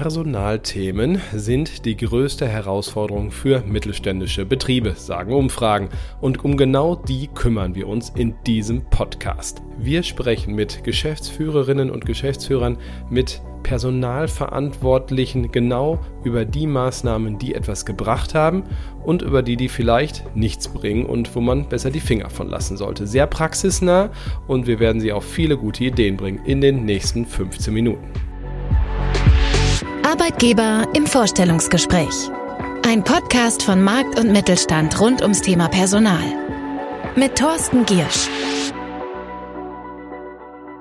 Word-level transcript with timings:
Personalthemen 0.00 1.20
sind 1.34 1.84
die 1.84 1.96
größte 1.96 2.46
Herausforderung 2.46 3.32
für 3.32 3.64
mittelständische 3.66 4.46
Betriebe, 4.46 4.94
sagen 4.94 5.32
Umfragen. 5.32 5.88
Und 6.20 6.44
um 6.44 6.56
genau 6.56 6.94
die 6.94 7.26
kümmern 7.26 7.74
wir 7.74 7.88
uns 7.88 8.10
in 8.10 8.36
diesem 8.46 8.84
Podcast. 8.84 9.60
Wir 9.76 10.04
sprechen 10.04 10.54
mit 10.54 10.84
Geschäftsführerinnen 10.84 11.90
und 11.90 12.06
Geschäftsführern, 12.06 12.78
mit 13.10 13.42
Personalverantwortlichen 13.64 15.50
genau 15.50 15.98
über 16.22 16.44
die 16.44 16.68
Maßnahmen, 16.68 17.40
die 17.40 17.56
etwas 17.56 17.84
gebracht 17.84 18.36
haben 18.36 18.62
und 19.04 19.22
über 19.22 19.42
die, 19.42 19.56
die 19.56 19.68
vielleicht 19.68 20.36
nichts 20.36 20.68
bringen 20.68 21.06
und 21.06 21.34
wo 21.34 21.40
man 21.40 21.68
besser 21.68 21.90
die 21.90 21.98
Finger 21.98 22.30
von 22.30 22.48
lassen 22.48 22.76
sollte. 22.76 23.08
Sehr 23.08 23.26
praxisnah 23.26 24.10
und 24.46 24.68
wir 24.68 24.78
werden 24.78 25.00
Sie 25.00 25.10
auf 25.10 25.24
viele 25.24 25.56
gute 25.56 25.82
Ideen 25.82 26.16
bringen 26.16 26.44
in 26.44 26.60
den 26.60 26.84
nächsten 26.84 27.26
15 27.26 27.74
Minuten. 27.74 28.27
Arbeitgeber 30.08 30.86
im 30.94 31.06
Vorstellungsgespräch. 31.06 32.30
Ein 32.82 33.04
Podcast 33.04 33.62
von 33.62 33.82
Markt 33.82 34.18
und 34.18 34.32
Mittelstand 34.32 34.98
rund 34.98 35.20
ums 35.20 35.42
Thema 35.42 35.68
Personal. 35.68 36.24
Mit 37.14 37.36
Thorsten 37.36 37.84
Giersch. 37.84 38.26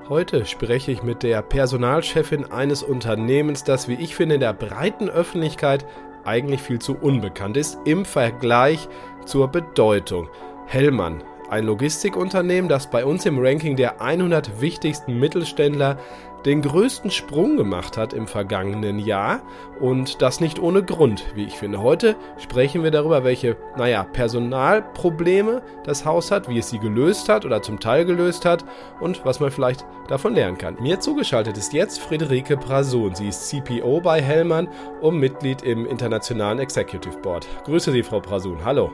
Heute 0.08 0.46
spreche 0.46 0.94
ich 0.94 1.04
mit 1.04 1.24
der 1.24 1.42
Personalchefin 1.42 2.54
eines 2.54 2.84
Unternehmens, 2.84 3.66
das, 3.66 3.90
wie 3.90 3.96
ich 3.96 4.16
finde, 4.16 4.36
in 4.36 4.42
der 4.42 4.54
breiten 4.54 5.10
Öffentlichkeit 5.10 5.86
eigentlich 6.24 6.62
viel 6.62 6.80
zu 6.80 6.96
unbekannt 6.96 7.58
ist 7.58 7.80
im 7.84 8.06
Vergleich 8.06 8.88
zur 9.26 9.50
Bedeutung. 9.50 10.30
Hellmann 10.68 11.22
ein 11.50 11.66
Logistikunternehmen, 11.66 12.70
das 12.70 12.88
bei 12.88 13.06
uns 13.06 13.26
im 13.26 13.40
Ranking 13.40 13.76
der 13.76 14.02
100 14.02 14.62
wichtigsten 14.62 15.20
Mittelständler 15.20 15.98
den 16.46 16.62
größten 16.62 17.12
Sprung 17.12 17.58
gemacht 17.58 17.98
hat 17.98 18.14
im 18.14 18.28
vergangenen 18.28 19.00
Jahr 19.00 19.42
und 19.82 20.22
das 20.22 20.40
nicht 20.40 20.60
ohne 20.60 20.84
Grund, 20.84 21.26
wie 21.36 21.44
ich 21.44 21.58
finde. 21.58 21.82
Heute 21.82 22.16
sprechen 22.38 22.84
wir 22.84 22.92
darüber, 22.92 23.24
welche, 23.24 23.58
naja, 23.76 24.04
Personalprobleme 24.04 25.62
das 25.84 26.06
Haus 26.06 26.32
hat, 26.32 26.48
wie 26.48 26.60
es 26.60 26.70
sie 26.70 26.80
gelöst 26.80 27.28
hat 27.28 27.44
oder 27.44 27.62
zum 27.62 27.80
Teil 27.80 28.06
gelöst 28.06 28.46
hat 28.46 28.64
und 29.02 29.26
was 29.26 29.40
man 29.40 29.52
vielleicht 29.52 29.86
davon 30.08 30.36
lernen 30.36 30.58
kann. 30.58 30.78
Mir 30.80 31.00
zugeschaltet 31.00 31.58
ist 31.58 31.74
jetzt 31.74 32.00
Friederike 32.00 32.56
Prason. 32.56 33.14
Sie 33.14 33.28
ist 33.28 33.50
CPO 33.50 34.00
bei 34.00 34.22
Hellmann 34.22 34.70
und 35.02 35.20
Mitglied 35.20 35.64
im 35.64 35.86
Internationalen 35.86 36.60
Executive 36.60 37.18
Board. 37.18 37.48
Grüße 37.66 37.92
Sie, 37.92 38.04
Frau 38.04 38.22
Prasun. 38.22 38.64
Hallo. 38.64 38.92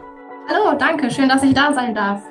Hallo, 0.50 0.76
danke. 0.78 1.12
Schön, 1.12 1.30
dass 1.30 1.44
ich 1.44 1.54
da 1.54 1.74
sein 1.74 1.94
darf. 1.94 2.24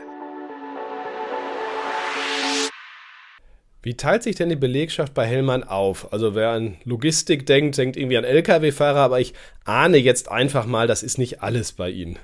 Wie 3.85 3.95
teilt 3.95 4.23
sich 4.23 4.37
denn 4.37 4.49
die 4.49 4.57
Belegschaft 4.57 5.13
bei 5.13 5.27
Hellmann 5.27 5.65
auf? 5.65 6.13
Also 6.13 6.37
wer 6.37 6.51
an 6.51 6.77
Logistik 6.85 7.47
denkt, 7.47 7.77
denkt 7.77 7.97
irgendwie 7.97 8.17
an 8.17 8.23
Lkw-Fahrer, 8.23 9.01
aber 9.01 9.19
ich 9.19 9.35
ahne 9.65 9.97
jetzt 9.97 10.31
einfach 10.31 10.67
mal, 10.67 10.87
das 10.87 11.03
ist 11.03 11.19
nicht 11.19 11.43
alles 11.43 11.73
bei 11.73 11.91
Ihnen. 11.91 12.17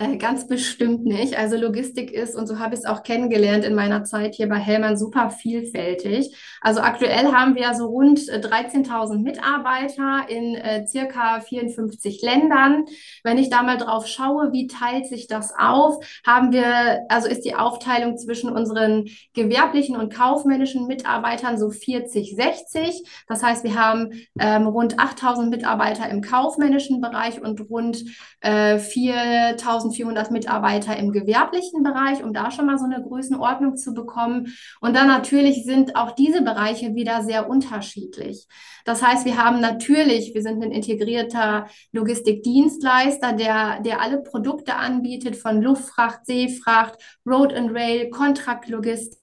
Äh, 0.00 0.16
ganz 0.16 0.46
bestimmt 0.46 1.04
nicht. 1.04 1.36
Also 1.36 1.56
Logistik 1.56 2.12
ist, 2.12 2.36
und 2.36 2.46
so 2.46 2.60
habe 2.60 2.74
ich 2.74 2.80
es 2.80 2.86
auch 2.86 3.02
kennengelernt 3.02 3.64
in 3.64 3.74
meiner 3.74 4.04
Zeit 4.04 4.36
hier 4.36 4.48
bei 4.48 4.58
Hellmann, 4.58 4.96
super 4.96 5.30
vielfältig. 5.30 6.36
Also 6.60 6.80
aktuell 6.82 7.32
haben 7.32 7.56
wir 7.56 7.74
so 7.74 7.86
rund 7.86 8.20
13.000 8.20 9.14
äh, 9.14 9.18
Mitarbeiter 9.18 10.28
in 10.28 10.54
äh, 10.54 10.86
circa 10.86 11.40
54 11.40 12.22
Ländern. 12.22 12.84
Wenn 13.24 13.38
ich 13.38 13.50
da 13.50 13.64
mal 13.64 13.76
drauf 13.76 14.06
schaue, 14.06 14.52
wie 14.52 14.68
teilt 14.68 15.06
sich 15.08 15.26
das 15.26 15.52
auf, 15.58 15.96
haben 16.24 16.52
wir, 16.52 17.00
also 17.08 17.26
ist 17.26 17.44
die 17.44 17.56
Aufteilung 17.56 18.16
zwischen 18.18 18.50
unseren 18.50 19.06
gewerblichen 19.34 19.96
und 19.96 20.14
kaufmännischen 20.14 20.86
Mitarbeitern 20.86 21.58
so 21.58 21.70
40, 21.70 22.36
60. 22.36 23.02
Das 23.26 23.42
heißt, 23.42 23.64
wir 23.64 23.74
haben 23.74 24.12
ähm, 24.38 24.68
rund 24.68 25.00
8.000 25.00 25.48
Mitarbeiter 25.48 26.08
im 26.08 26.22
kaufmännischen 26.22 27.00
Bereich 27.00 27.42
und 27.42 27.68
rund 27.68 28.04
äh, 28.42 28.76
4.000 28.76 29.87
1400 29.88 30.30
Mitarbeiter 30.30 30.96
im 30.96 31.12
gewerblichen 31.12 31.82
Bereich, 31.82 32.22
um 32.22 32.32
da 32.32 32.50
schon 32.50 32.66
mal 32.66 32.78
so 32.78 32.84
eine 32.84 33.02
Größenordnung 33.02 33.76
zu 33.76 33.94
bekommen. 33.94 34.54
Und 34.80 34.94
dann 34.94 35.06
natürlich 35.06 35.64
sind 35.64 35.96
auch 35.96 36.12
diese 36.12 36.42
Bereiche 36.42 36.94
wieder 36.94 37.22
sehr 37.22 37.48
unterschiedlich. 37.48 38.46
Das 38.84 39.02
heißt, 39.02 39.24
wir 39.24 39.42
haben 39.42 39.60
natürlich, 39.60 40.34
wir 40.34 40.42
sind 40.42 40.62
ein 40.62 40.72
integrierter 40.72 41.68
Logistikdienstleister, 41.92 43.32
der, 43.34 43.80
der 43.80 44.00
alle 44.00 44.22
Produkte 44.22 44.76
anbietet, 44.76 45.36
von 45.36 45.60
Luftfracht, 45.60 46.24
Seefracht, 46.24 46.94
Road 47.26 47.52
and 47.52 47.72
Rail, 47.74 48.10
Kontraktlogistik 48.10 49.18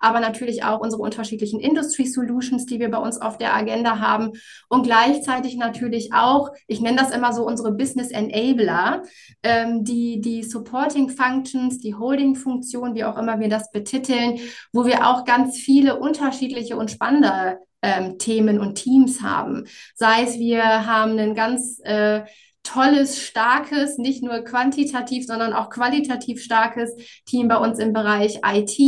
aber 0.00 0.20
natürlich 0.20 0.64
auch 0.64 0.80
unsere 0.80 1.02
unterschiedlichen 1.02 1.60
Industry 1.60 2.06
Solutions, 2.06 2.66
die 2.66 2.80
wir 2.80 2.90
bei 2.90 2.98
uns 2.98 3.20
auf 3.20 3.38
der 3.38 3.54
Agenda 3.54 3.98
haben 4.00 4.32
und 4.68 4.82
gleichzeitig 4.82 5.56
natürlich 5.56 6.12
auch, 6.12 6.50
ich 6.66 6.80
nenne 6.80 6.98
das 6.98 7.10
immer 7.10 7.32
so 7.32 7.46
unsere 7.46 7.72
Business 7.72 8.10
Enabler, 8.10 9.02
ähm, 9.42 9.84
die, 9.84 10.20
die 10.20 10.42
Supporting 10.42 11.10
Functions, 11.10 11.80
die 11.80 11.94
Holding 11.94 12.34
Funktion, 12.34 12.94
wie 12.94 13.04
auch 13.04 13.16
immer 13.16 13.40
wir 13.40 13.48
das 13.48 13.70
betiteln, 13.70 14.38
wo 14.72 14.84
wir 14.84 15.06
auch 15.06 15.24
ganz 15.24 15.56
viele 15.56 15.98
unterschiedliche 15.98 16.76
und 16.76 16.90
spannende 16.90 17.58
ähm, 17.82 18.18
Themen 18.18 18.58
und 18.58 18.74
Teams 18.74 19.22
haben. 19.22 19.64
Sei 19.94 20.22
es, 20.22 20.38
wir 20.38 20.86
haben 20.86 21.12
einen 21.12 21.34
ganz 21.34 21.80
äh, 21.84 22.22
tolles, 22.62 23.22
starkes, 23.22 23.98
nicht 23.98 24.22
nur 24.22 24.40
quantitativ, 24.40 25.26
sondern 25.26 25.52
auch 25.52 25.70
qualitativ 25.70 26.42
starkes 26.42 26.94
Team 27.24 27.48
bei 27.48 27.56
uns 27.56 27.78
im 27.78 27.92
Bereich 27.92 28.40
IT. 28.44 28.78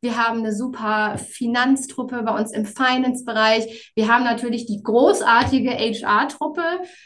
Wir 0.00 0.16
haben 0.16 0.40
eine 0.40 0.52
super 0.52 1.16
Finanztruppe 1.18 2.22
bei 2.22 2.38
uns 2.38 2.52
im 2.52 2.66
Finance-Bereich. 2.66 3.92
Wir 3.94 4.08
haben 4.08 4.24
natürlich 4.24 4.66
die 4.66 4.82
großartige 4.82 5.70
HR-Truppe, 5.70 6.64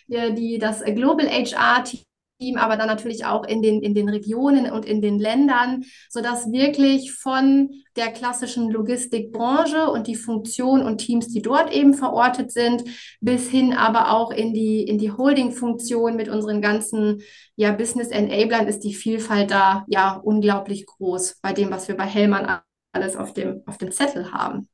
die, 0.09 0.35
die 0.35 0.59
das 0.59 0.83
Global 0.85 1.29
HR-Team 1.29 1.99
Team, 1.99 2.08
aber 2.57 2.77
dann 2.77 2.87
natürlich 2.87 3.25
auch 3.25 3.45
in 3.45 3.63
den, 3.63 3.83
in 3.83 3.95
den 3.95 4.09
Regionen 4.09 4.71
und 4.71 4.85
in 4.85 5.01
den 5.01 5.19
Ländern, 5.19 5.85
sodass 6.09 6.53
wirklich 6.53 7.13
von 7.13 7.71
der 7.97 8.13
klassischen 8.13 8.71
Logistikbranche 8.71 9.91
und 9.91 10.07
die 10.07 10.15
Funktion 10.15 10.83
und 10.83 10.99
Teams, 10.99 11.29
die 11.29 11.43
dort 11.43 11.73
eben 11.73 11.95
verortet 11.95 12.53
sind, 12.53 12.85
bis 13.21 13.49
hin 13.49 13.73
aber 13.73 14.13
auch 14.13 14.31
in 14.31 14.55
die, 14.55 14.83
in 14.83 14.99
die 14.99 15.11
Holding-Funktion 15.11 16.15
mit 16.15 16.29
unseren 16.29 16.63
ganzen 16.63 17.23
ja, 17.57 17.73
Business 17.73 18.09
Enablern 18.09 18.69
ist 18.69 18.81
die 18.81 18.95
Vielfalt 18.95 19.51
da 19.51 19.85
ja 19.89 20.15
unglaublich 20.23 20.87
groß 20.87 21.39
bei 21.43 21.53
dem, 21.53 21.71
was 21.71 21.89
wir 21.89 21.97
bei 21.97 22.07
Hellmann 22.07 22.61
alles 22.93 23.17
auf 23.17 23.33
dem, 23.33 23.63
auf 23.67 23.79
dem 23.79 23.91
Zettel 23.91 24.33
haben 24.33 24.69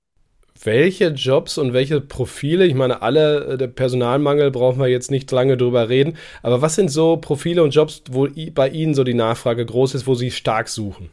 welche 0.62 1.08
Jobs 1.08 1.58
und 1.58 1.72
welche 1.72 2.00
Profile, 2.00 2.66
ich 2.66 2.74
meine, 2.74 3.02
alle, 3.02 3.44
äh, 3.44 3.58
der 3.58 3.68
Personalmangel 3.68 4.50
brauchen 4.50 4.78
wir 4.78 4.88
jetzt 4.88 5.10
nicht 5.10 5.30
lange 5.30 5.56
drüber 5.56 5.88
reden, 5.88 6.16
aber 6.42 6.62
was 6.62 6.74
sind 6.74 6.90
so 6.90 7.16
Profile 7.16 7.62
und 7.62 7.74
Jobs, 7.74 8.02
wo 8.10 8.28
bei 8.52 8.68
Ihnen 8.68 8.94
so 8.94 9.04
die 9.04 9.14
Nachfrage 9.14 9.66
groß 9.66 9.94
ist, 9.94 10.06
wo 10.06 10.14
Sie 10.14 10.30
stark 10.30 10.68
suchen? 10.68 11.10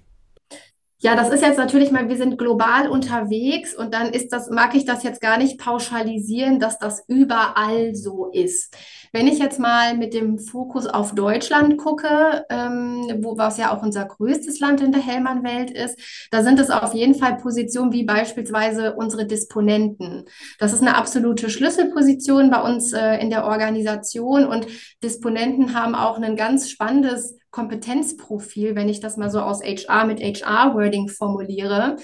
Ja, 1.03 1.15
das 1.15 1.29
ist 1.29 1.41
jetzt 1.41 1.57
natürlich 1.57 1.91
mal, 1.91 2.07
wir 2.09 2.17
sind 2.17 2.37
global 2.37 2.87
unterwegs 2.87 3.73
und 3.73 3.91
dann 3.91 4.13
ist 4.13 4.29
das, 4.31 4.51
mag 4.51 4.75
ich 4.75 4.85
das 4.85 5.01
jetzt 5.01 5.19
gar 5.19 5.39
nicht 5.39 5.57
pauschalisieren, 5.57 6.59
dass 6.59 6.77
das 6.77 7.03
überall 7.07 7.95
so 7.95 8.29
ist. 8.31 8.77
Wenn 9.13 9.27
ich 9.27 9.39
jetzt 9.39 9.59
mal 9.59 9.97
mit 9.97 10.13
dem 10.13 10.39
Fokus 10.39 10.87
auf 10.87 11.13
Deutschland 11.13 11.77
gucke, 11.77 12.45
ähm, 12.49 13.19
wo 13.21 13.37
was 13.37 13.57
ja 13.57 13.75
auch 13.75 13.83
unser 13.83 14.05
größtes 14.05 14.59
Land 14.59 14.79
in 14.79 14.93
der 14.93 15.01
Hellmann-Welt 15.01 15.71
ist, 15.71 15.99
da 16.31 16.43
sind 16.43 16.59
es 16.59 16.69
auf 16.69 16.93
jeden 16.93 17.15
Fall 17.15 17.35
Positionen 17.35 17.91
wie 17.91 18.03
beispielsweise 18.03 18.93
unsere 18.93 19.25
Disponenten. 19.25 20.25
Das 20.59 20.71
ist 20.71 20.81
eine 20.81 20.95
absolute 20.95 21.49
Schlüsselposition 21.49 22.49
bei 22.49 22.61
uns 22.61 22.93
äh, 22.93 23.17
in 23.17 23.29
der 23.29 23.45
Organisation 23.45 24.45
und 24.45 24.67
Disponenten 25.03 25.73
haben 25.75 25.93
auch 25.93 26.17
ein 26.17 26.35
ganz 26.37 26.69
spannendes 26.69 27.40
Kompetenzprofil, 27.51 28.75
wenn 28.75 28.89
ich 28.89 29.01
das 29.01 29.17
mal 29.17 29.29
so 29.29 29.41
aus 29.41 29.61
HR 29.61 30.05
mit 30.05 30.21
HR-Wording 30.21 31.09
formuliere. 31.09 31.97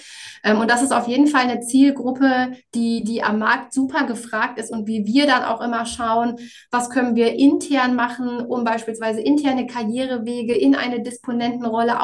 Ähm, 0.43 0.59
und 0.59 0.69
das 0.69 0.81
ist 0.81 0.91
auf 0.91 1.07
jeden 1.07 1.27
Fall 1.27 1.41
eine 1.41 1.61
Zielgruppe, 1.61 2.51
die, 2.75 3.03
die 3.03 3.23
am 3.23 3.39
Markt 3.39 3.73
super 3.73 4.05
gefragt 4.05 4.59
ist 4.59 4.71
und 4.71 4.87
wie 4.87 5.05
wir 5.05 5.25
dann 5.25 5.43
auch 5.43 5.61
immer 5.61 5.85
schauen, 5.85 6.35
was 6.69 6.89
können 6.89 7.15
wir 7.15 7.33
intern 7.33 7.95
machen, 7.95 8.41
um 8.41 8.63
beispielsweise 8.63 9.21
interne 9.21 9.67
Karrierewege 9.67 10.53
in 10.53 10.75
eine 10.75 11.01
Disponentenrolle 11.01 12.01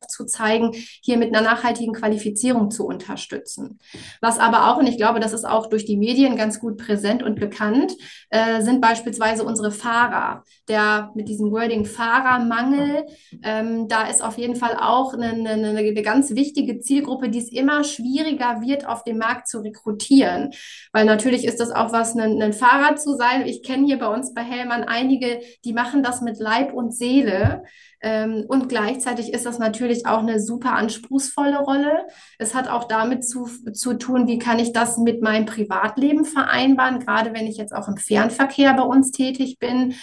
aufzubauen 0.00 0.06
aufzuzeigen, 0.06 0.70
hier 0.72 1.16
mit 1.16 1.34
einer 1.34 1.42
nachhaltigen 1.42 1.92
Qualifizierung 1.92 2.70
zu 2.70 2.86
unterstützen. 2.86 3.78
Was 4.20 4.38
aber 4.38 4.70
auch, 4.70 4.78
und 4.78 4.86
ich 4.86 4.96
glaube, 4.96 5.20
das 5.20 5.32
ist 5.32 5.44
auch 5.44 5.66
durch 5.66 5.84
die 5.84 5.96
Medien 5.96 6.36
ganz 6.36 6.60
gut 6.60 6.76
präsent 6.78 7.22
und 7.22 7.38
bekannt, 7.38 7.92
äh, 8.30 8.62
sind 8.62 8.80
beispielsweise 8.80 9.44
unsere 9.44 9.70
Fahrer. 9.70 10.44
Der 10.68 11.10
mit 11.14 11.28
diesem 11.28 11.50
Wording 11.50 11.84
Fahrermangel, 11.84 13.06
ähm, 13.42 13.88
da 13.88 14.08
ist 14.08 14.22
auf 14.22 14.38
jeden 14.38 14.56
Fall 14.56 14.76
auch 14.80 15.14
eine, 15.14 15.30
eine, 15.30 15.68
eine 15.68 16.02
ganz 16.02 16.30
wichtige 16.34 16.78
Zielgruppe, 16.80 17.28
die 17.28 17.38
es 17.38 17.52
immer 17.52 17.84
schwieriger 17.84 18.60
wird, 18.62 18.86
auf 18.86 19.04
dem 19.04 19.18
Markt 19.18 19.48
zu 19.48 19.60
rekrutieren. 19.60 20.50
Weil 20.92 21.04
natürlich 21.04 21.44
ist 21.44 21.60
das 21.60 21.70
auch 21.70 21.92
was, 21.92 22.14
ein, 22.14 22.40
ein 22.40 22.52
Fahrer 22.52 22.96
zu 22.96 23.16
sein. 23.16 23.46
Ich 23.46 23.62
kenne 23.62 23.86
hier 23.86 23.98
bei 23.98 24.08
uns 24.08 24.34
bei 24.34 24.42
Hellmann 24.42 24.84
einige, 24.84 25.40
die 25.64 25.72
machen 25.72 26.02
das 26.02 26.20
mit 26.20 26.38
Leib 26.38 26.72
und 26.72 26.94
Seele 26.94 27.62
Ähm, 28.02 28.44
und 28.48 28.68
gleichzeitig 28.68 29.32
ist 29.32 29.46
das 29.46 29.58
natürlich 29.58 29.95
auch 30.04 30.18
eine 30.18 30.40
super 30.40 30.72
anspruchsvolle 30.74 31.58
Rolle. 31.58 32.06
Es 32.38 32.54
hat 32.54 32.68
auch 32.68 32.84
damit 32.84 33.26
zu, 33.26 33.46
zu 33.72 33.94
tun, 33.94 34.26
wie 34.26 34.38
kann 34.38 34.58
ich 34.58 34.72
das 34.72 34.98
mit 34.98 35.22
meinem 35.22 35.46
Privatleben 35.46 36.24
vereinbaren, 36.26 37.00
gerade 37.00 37.32
wenn 37.32 37.46
ich 37.46 37.56
jetzt 37.56 37.72
auch 37.72 37.88
im 37.88 37.96
Fernverkehr 37.96 38.74
bei 38.74 38.82
uns 38.82 39.12
tätig 39.12 39.58
bin. 39.58 39.94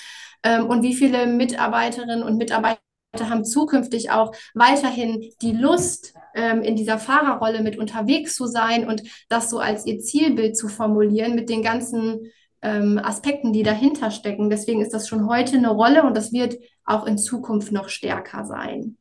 Ähm, 0.44 0.66
und 0.66 0.81
wie 0.81 0.95
viele 0.95 1.28
Mitarbeiterinnen 1.28 2.24
und 2.24 2.38
Mitarbeiter 2.38 2.80
haben 3.22 3.45
zukünftig 3.45 4.10
auch 4.10 4.34
weiterhin 4.56 5.31
die 5.42 5.51
Lust, 5.51 6.16
ähm, 6.34 6.62
in 6.62 6.75
dieser 6.75 6.98
Fahrerrolle 6.98 7.62
mit 7.62 7.78
unterwegs 7.78 8.36
zu 8.36 8.48
sein 8.48 8.88
und 8.88 9.04
das 9.30 9.50
so 9.50 9.60
als 9.60 9.86
ihr 9.86 10.00
Zielbild 10.00 10.57
zu 10.57 10.68
formulieren 10.68 11.36
mit 11.36 11.50
den 11.50 11.62
ganzen 11.62 12.31
ähm, 12.63 13.00
Aspekten, 13.04 13.54
die 13.54 13.63
dahinter 13.63 14.10
stecken. 14.10 14.50
Deswegen 14.50 14.81
ist 14.81 14.94
das 14.94 15.07
schon 15.07 15.27
heute 15.27 15.57
eine 15.57 15.69
Rolle 15.69 16.04
und 16.04 16.15
das 16.15 16.31
wird 16.31 16.56
auch 16.86 17.06
in 17.06 17.18
Zukunft 17.18 17.71
noch 17.71 17.89
stärker 17.89 18.45
sein. 18.45 18.98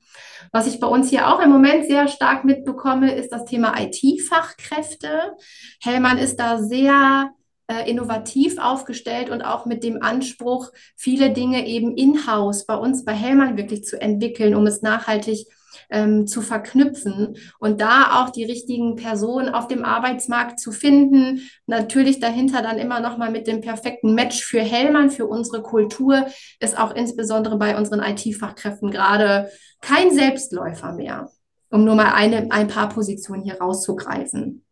Was 0.50 0.66
ich 0.66 0.80
bei 0.80 0.86
uns 0.86 1.08
hier 1.08 1.28
auch 1.28 1.40
im 1.40 1.50
Moment 1.50 1.86
sehr 1.86 2.08
stark 2.08 2.44
mitbekomme, 2.44 3.14
ist 3.14 3.30
das 3.30 3.44
Thema 3.44 3.74
IT-Fachkräfte. 3.80 5.36
Hellmann 5.80 6.18
ist 6.18 6.36
da 6.36 6.58
sehr 6.58 7.30
äh, 7.68 7.88
innovativ 7.88 8.58
aufgestellt 8.58 9.30
und 9.30 9.42
auch 9.42 9.64
mit 9.64 9.84
dem 9.84 10.02
Anspruch, 10.02 10.70
viele 10.96 11.30
Dinge 11.30 11.66
eben 11.66 11.96
in-house 11.96 12.66
bei 12.66 12.74
uns 12.74 13.04
bei 13.04 13.12
Hellmann 13.12 13.56
wirklich 13.56 13.84
zu 13.84 14.00
entwickeln, 14.00 14.54
um 14.54 14.66
es 14.66 14.82
nachhaltig 14.82 15.46
ähm, 15.90 16.26
zu 16.26 16.40
verknüpfen 16.42 17.36
und 17.58 17.80
da 17.80 18.22
auch 18.22 18.30
die 18.30 18.44
richtigen 18.44 18.96
Personen 18.96 19.48
auf 19.48 19.68
dem 19.68 19.84
Arbeitsmarkt 19.84 20.60
zu 20.60 20.72
finden. 20.72 21.42
Natürlich 21.66 22.20
dahinter 22.20 22.62
dann 22.62 22.78
immer 22.78 23.00
noch 23.00 23.18
mal 23.18 23.30
mit 23.30 23.46
dem 23.46 23.60
perfekten 23.60 24.14
Match 24.14 24.42
für 24.42 24.60
Hellmann, 24.60 25.10
für 25.10 25.26
unsere 25.26 25.62
Kultur, 25.62 26.26
ist 26.60 26.78
auch 26.78 26.94
insbesondere 26.94 27.56
bei 27.58 27.76
unseren 27.76 28.00
IT-Fachkräften 28.00 28.90
gerade 28.90 29.50
kein 29.80 30.12
Selbstläufer 30.12 30.92
mehr, 30.92 31.30
um 31.70 31.84
nur 31.84 31.94
mal 31.94 32.12
eine, 32.12 32.50
ein 32.50 32.68
paar 32.68 32.88
Positionen 32.88 33.42
hier 33.42 33.60
rauszugreifen. 33.60 34.62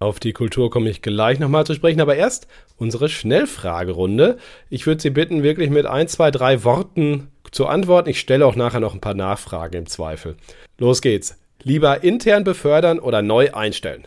Auf 0.00 0.20
die 0.20 0.32
Kultur 0.32 0.70
komme 0.70 0.90
ich 0.90 1.02
gleich 1.02 1.40
nochmal 1.40 1.66
zu 1.66 1.74
sprechen, 1.74 2.00
aber 2.00 2.14
erst 2.14 2.46
unsere 2.76 3.08
Schnellfragerunde. 3.08 4.36
Ich 4.70 4.86
würde 4.86 5.02
Sie 5.02 5.10
bitten, 5.10 5.42
wirklich 5.42 5.70
mit 5.70 5.86
ein, 5.86 6.06
zwei, 6.06 6.30
drei 6.30 6.62
Worten 6.62 7.32
zu 7.50 7.66
antworten. 7.66 8.10
Ich 8.10 8.20
stelle 8.20 8.46
auch 8.46 8.56
nachher 8.56 8.80
noch 8.80 8.94
ein 8.94 9.00
paar 9.00 9.14
Nachfragen 9.14 9.76
im 9.76 9.86
Zweifel. 9.86 10.36
Los 10.78 11.02
geht's. 11.02 11.38
Lieber 11.62 12.04
intern 12.04 12.44
befördern 12.44 12.98
oder 12.98 13.22
neu 13.22 13.52
einstellen? 13.52 14.06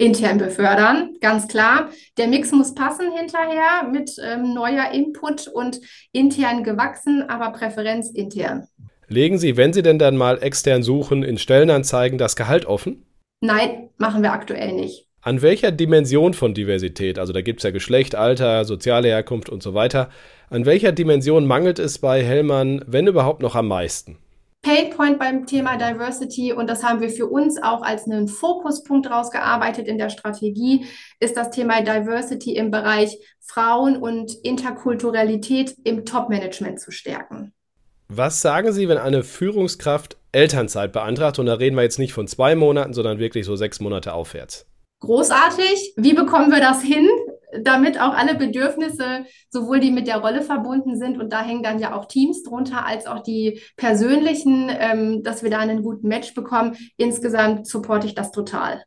Intern 0.00 0.38
befördern, 0.38 1.16
ganz 1.20 1.46
klar. 1.46 1.90
Der 2.16 2.26
Mix 2.26 2.52
muss 2.52 2.74
passen 2.74 3.12
hinterher 3.14 3.86
mit 3.90 4.10
ähm, 4.22 4.54
neuer 4.54 4.90
Input 4.92 5.46
und 5.48 5.78
intern 6.12 6.64
gewachsen, 6.64 7.22
aber 7.28 7.52
Präferenz 7.52 8.10
intern. 8.10 8.66
Legen 9.08 9.38
Sie, 9.38 9.58
wenn 9.58 9.74
Sie 9.74 9.82
denn 9.82 9.98
dann 9.98 10.16
mal 10.16 10.42
extern 10.42 10.82
suchen, 10.82 11.22
in 11.22 11.36
Stellenanzeigen 11.36 12.16
das 12.16 12.34
Gehalt 12.34 12.64
offen? 12.64 13.04
Nein, 13.42 13.90
machen 13.98 14.22
wir 14.22 14.32
aktuell 14.32 14.72
nicht. 14.72 15.09
An 15.22 15.42
welcher 15.42 15.70
Dimension 15.70 16.32
von 16.32 16.54
Diversität, 16.54 17.18
also 17.18 17.34
da 17.34 17.42
gibt 17.42 17.60
es 17.60 17.64
ja 17.64 17.70
Geschlecht, 17.72 18.14
Alter, 18.14 18.64
soziale 18.64 19.08
Herkunft 19.08 19.50
und 19.50 19.62
so 19.62 19.74
weiter, 19.74 20.08
an 20.48 20.64
welcher 20.64 20.92
Dimension 20.92 21.46
mangelt 21.46 21.78
es 21.78 21.98
bei 21.98 22.24
Hellmann, 22.24 22.82
wenn 22.86 23.06
überhaupt 23.06 23.42
noch 23.42 23.54
am 23.54 23.68
meisten? 23.68 24.16
Painpoint 24.62 25.18
beim 25.18 25.44
Thema 25.44 25.76
Diversity 25.76 26.54
und 26.54 26.70
das 26.70 26.82
haben 26.82 27.02
wir 27.02 27.10
für 27.10 27.26
uns 27.26 27.62
auch 27.62 27.82
als 27.82 28.06
einen 28.06 28.28
Fokuspunkt 28.28 29.10
rausgearbeitet 29.10 29.86
in 29.88 29.98
der 29.98 30.08
Strategie, 30.08 30.86
ist 31.18 31.36
das 31.36 31.50
Thema 31.50 31.82
Diversity 31.82 32.54
im 32.54 32.70
Bereich 32.70 33.18
Frauen 33.40 33.98
und 33.98 34.32
Interkulturalität 34.42 35.76
im 35.84 36.06
Top-Management 36.06 36.80
zu 36.80 36.92
stärken. 36.92 37.52
Was 38.08 38.40
sagen 38.40 38.72
Sie, 38.72 38.88
wenn 38.88 38.98
eine 38.98 39.22
Führungskraft 39.22 40.16
Elternzeit 40.32 40.92
beantragt? 40.92 41.38
Und 41.38 41.46
da 41.46 41.54
reden 41.54 41.76
wir 41.76 41.82
jetzt 41.82 41.98
nicht 41.98 42.14
von 42.14 42.26
zwei 42.26 42.54
Monaten, 42.54 42.94
sondern 42.94 43.18
wirklich 43.18 43.44
so 43.44 43.54
sechs 43.54 43.80
Monate 43.80 44.14
aufwärts 44.14 44.69
großartig. 45.00 45.94
Wie 45.96 46.14
bekommen 46.14 46.50
wir 46.50 46.60
das 46.60 46.82
hin, 46.82 47.08
damit 47.62 48.00
auch 48.00 48.14
alle 48.14 48.34
Bedürfnisse, 48.34 49.24
sowohl 49.48 49.80
die 49.80 49.90
mit 49.90 50.06
der 50.06 50.18
Rolle 50.18 50.42
verbunden 50.42 50.96
sind, 50.96 51.18
und 51.18 51.32
da 51.32 51.42
hängen 51.42 51.62
dann 51.62 51.78
ja 51.78 51.94
auch 51.94 52.06
Teams 52.06 52.42
drunter, 52.42 52.86
als 52.86 53.06
auch 53.06 53.20
die 53.20 53.60
persönlichen, 53.76 54.70
ähm, 54.70 55.22
dass 55.22 55.42
wir 55.42 55.50
da 55.50 55.58
einen 55.58 55.82
guten 55.82 56.08
Match 56.08 56.34
bekommen. 56.34 56.76
Insgesamt 56.96 57.66
supporte 57.66 58.06
ich 58.06 58.14
das 58.14 58.30
total. 58.30 58.82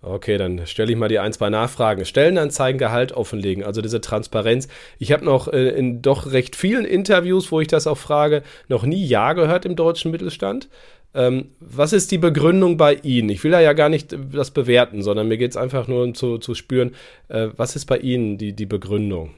Okay, 0.00 0.38
dann 0.38 0.64
stelle 0.64 0.92
ich 0.92 0.98
mal 0.98 1.08
die 1.08 1.18
ein, 1.18 1.32
zwei 1.32 1.50
Nachfragen. 1.50 2.04
Stellenanzeigen, 2.04 2.78
Gehalt 2.78 3.10
offenlegen, 3.12 3.64
also 3.64 3.82
diese 3.82 4.00
Transparenz. 4.00 4.68
Ich 5.00 5.10
habe 5.10 5.24
noch 5.24 5.48
äh, 5.48 5.70
in 5.70 6.02
doch 6.02 6.30
recht 6.30 6.54
vielen 6.54 6.84
Interviews, 6.84 7.50
wo 7.50 7.60
ich 7.60 7.66
das 7.66 7.88
auch 7.88 7.98
frage, 7.98 8.44
noch 8.68 8.84
nie 8.84 9.04
Ja 9.04 9.32
gehört 9.32 9.64
im 9.64 9.74
deutschen 9.74 10.12
Mittelstand. 10.12 10.68
Ähm, 11.14 11.46
was 11.60 11.92
ist 11.92 12.10
die 12.10 12.18
Begründung 12.18 12.76
bei 12.76 12.94
Ihnen? 12.94 13.30
Ich 13.30 13.42
will 13.42 13.50
da 13.50 13.60
ja 13.60 13.72
gar 13.72 13.88
nicht 13.88 14.16
das 14.32 14.50
bewerten, 14.50 15.02
sondern 15.02 15.28
mir 15.28 15.38
geht 15.38 15.52
es 15.52 15.56
einfach 15.56 15.88
nur 15.88 16.04
um 16.04 16.14
zu, 16.14 16.38
zu 16.38 16.54
spüren, 16.54 16.94
äh, 17.28 17.48
was 17.56 17.76
ist 17.76 17.86
bei 17.86 17.98
Ihnen 17.98 18.38
die, 18.38 18.52
die 18.52 18.66
Begründung? 18.66 19.30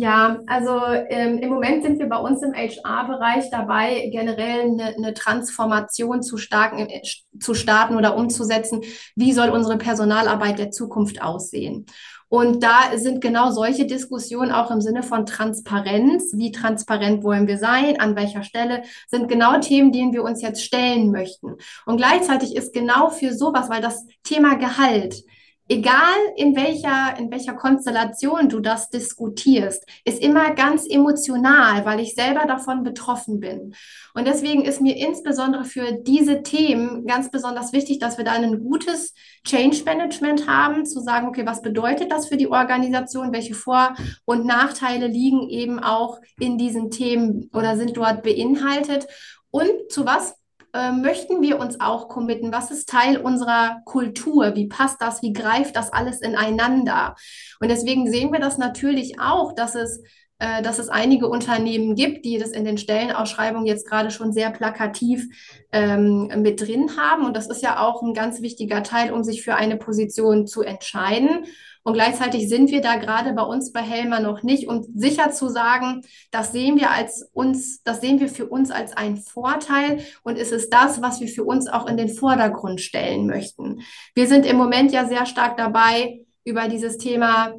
Ja, 0.00 0.38
also 0.46 0.80
ähm, 1.08 1.38
im 1.38 1.48
Moment 1.48 1.82
sind 1.82 1.98
wir 1.98 2.08
bei 2.08 2.18
uns 2.18 2.40
im 2.42 2.54
HR-Bereich 2.54 3.50
dabei, 3.50 4.08
generell 4.12 4.60
eine, 4.60 4.94
eine 4.96 5.12
Transformation 5.12 6.22
zu, 6.22 6.36
starken, 6.36 6.88
äh, 6.88 7.02
zu 7.40 7.54
starten 7.54 7.96
oder 7.96 8.16
umzusetzen. 8.16 8.82
Wie 9.16 9.32
soll 9.32 9.48
unsere 9.48 9.76
Personalarbeit 9.76 10.60
der 10.60 10.70
Zukunft 10.70 11.20
aussehen? 11.20 11.86
Und 12.28 12.62
da 12.62 12.96
sind 12.96 13.20
genau 13.20 13.50
solche 13.50 13.86
Diskussionen 13.86 14.52
auch 14.52 14.70
im 14.70 14.80
Sinne 14.80 15.02
von 15.02 15.26
Transparenz. 15.26 16.32
Wie 16.36 16.52
transparent 16.52 17.24
wollen 17.24 17.48
wir 17.48 17.58
sein? 17.58 17.98
An 17.98 18.16
welcher 18.16 18.42
Stelle? 18.42 18.82
Sind 19.08 19.28
genau 19.28 19.58
Themen, 19.58 19.92
denen 19.92 20.12
wir 20.12 20.22
uns 20.22 20.42
jetzt 20.42 20.62
stellen 20.62 21.10
möchten. 21.10 21.56
Und 21.86 21.96
gleichzeitig 21.96 22.54
ist 22.54 22.74
genau 22.74 23.08
für 23.08 23.32
sowas, 23.32 23.70
weil 23.70 23.80
das 23.80 24.04
Thema 24.22 24.56
Gehalt 24.56 25.24
egal 25.68 26.16
in 26.36 26.56
welcher, 26.56 27.18
in 27.18 27.30
welcher 27.30 27.54
Konstellation 27.54 28.48
du 28.48 28.60
das 28.60 28.88
diskutierst, 28.88 29.84
ist 30.04 30.22
immer 30.22 30.54
ganz 30.54 30.86
emotional, 30.88 31.84
weil 31.84 32.00
ich 32.00 32.14
selber 32.14 32.46
davon 32.46 32.82
betroffen 32.82 33.38
bin. 33.40 33.74
Und 34.14 34.26
deswegen 34.26 34.64
ist 34.64 34.80
mir 34.80 34.96
insbesondere 34.96 35.64
für 35.64 35.92
diese 35.92 36.42
Themen 36.42 37.06
ganz 37.06 37.30
besonders 37.30 37.72
wichtig, 37.72 37.98
dass 37.98 38.16
wir 38.16 38.24
da 38.24 38.32
ein 38.32 38.60
gutes 38.60 39.14
Change 39.46 39.84
Management 39.84 40.48
haben, 40.48 40.86
zu 40.86 41.00
sagen, 41.00 41.28
okay, 41.28 41.44
was 41.44 41.60
bedeutet 41.60 42.10
das 42.10 42.28
für 42.28 42.36
die 42.36 42.48
Organisation? 42.48 43.32
Welche 43.32 43.54
Vor- 43.54 43.94
und 44.24 44.46
Nachteile 44.46 45.06
liegen 45.06 45.48
eben 45.48 45.78
auch 45.78 46.20
in 46.40 46.56
diesen 46.56 46.90
Themen 46.90 47.50
oder 47.52 47.76
sind 47.76 47.96
dort 47.96 48.22
beinhaltet? 48.22 49.06
Und 49.50 49.90
zu 49.90 50.04
was 50.04 50.37
äh, 50.74 50.92
möchten 50.92 51.42
wir 51.42 51.58
uns 51.58 51.80
auch 51.80 52.08
committen? 52.08 52.52
Was 52.52 52.70
ist 52.70 52.88
Teil 52.88 53.18
unserer 53.18 53.80
Kultur? 53.84 54.54
Wie 54.54 54.68
passt 54.68 55.00
das? 55.00 55.22
Wie 55.22 55.32
greift 55.32 55.76
das 55.76 55.92
alles 55.92 56.20
ineinander? 56.20 57.14
Und 57.60 57.68
deswegen 57.68 58.10
sehen 58.10 58.32
wir 58.32 58.40
das 58.40 58.58
natürlich 58.58 59.20
auch, 59.20 59.54
dass 59.54 59.74
es 59.74 60.02
äh, 60.40 60.62
dass 60.62 60.78
es 60.78 60.88
einige 60.88 61.28
Unternehmen 61.28 61.96
gibt, 61.96 62.24
die 62.24 62.38
das 62.38 62.50
in 62.50 62.64
den 62.64 62.78
Stellenausschreibungen 62.78 63.66
jetzt 63.66 63.88
gerade 63.88 64.12
schon 64.12 64.32
sehr 64.32 64.50
plakativ 64.50 65.26
ähm, 65.72 66.30
mit 66.42 66.60
drin 66.60 66.96
haben. 66.96 67.24
Und 67.24 67.36
das 67.36 67.48
ist 67.48 67.60
ja 67.60 67.80
auch 67.80 68.02
ein 68.02 68.14
ganz 68.14 68.40
wichtiger 68.40 68.84
Teil, 68.84 69.12
um 69.12 69.24
sich 69.24 69.42
für 69.42 69.56
eine 69.56 69.76
Position 69.76 70.46
zu 70.46 70.62
entscheiden. 70.62 71.46
Und 71.82 71.94
gleichzeitig 71.94 72.48
sind 72.48 72.70
wir 72.70 72.82
da 72.82 72.96
gerade 72.96 73.32
bei 73.32 73.42
uns 73.42 73.72
bei 73.72 73.80
Helmer 73.80 74.20
noch 74.20 74.44
nicht, 74.44 74.68
um 74.68 74.86
sicher 74.94 75.32
zu 75.32 75.48
sagen, 75.48 76.02
das 76.30 76.52
sehen 76.52 76.78
wir 76.78 76.90
als 76.90 77.28
uns, 77.32 77.82
das 77.82 78.00
sehen 78.00 78.20
wir 78.20 78.28
für 78.28 78.46
uns 78.46 78.70
als 78.70 78.96
einen 78.96 79.16
Vorteil 79.16 80.04
und 80.22 80.38
ist 80.38 80.52
es 80.52 80.70
das, 80.70 81.02
was 81.02 81.20
wir 81.20 81.28
für 81.28 81.44
uns 81.44 81.66
auch 81.66 81.86
in 81.86 81.96
den 81.96 82.10
Vordergrund 82.10 82.80
stellen 82.80 83.26
möchten. 83.26 83.80
Wir 84.14 84.28
sind 84.28 84.46
im 84.46 84.56
Moment 84.56 84.92
ja 84.92 85.06
sehr 85.06 85.26
stark 85.26 85.56
dabei, 85.56 86.20
über 86.44 86.68
dieses 86.68 86.96
Thema 86.96 87.54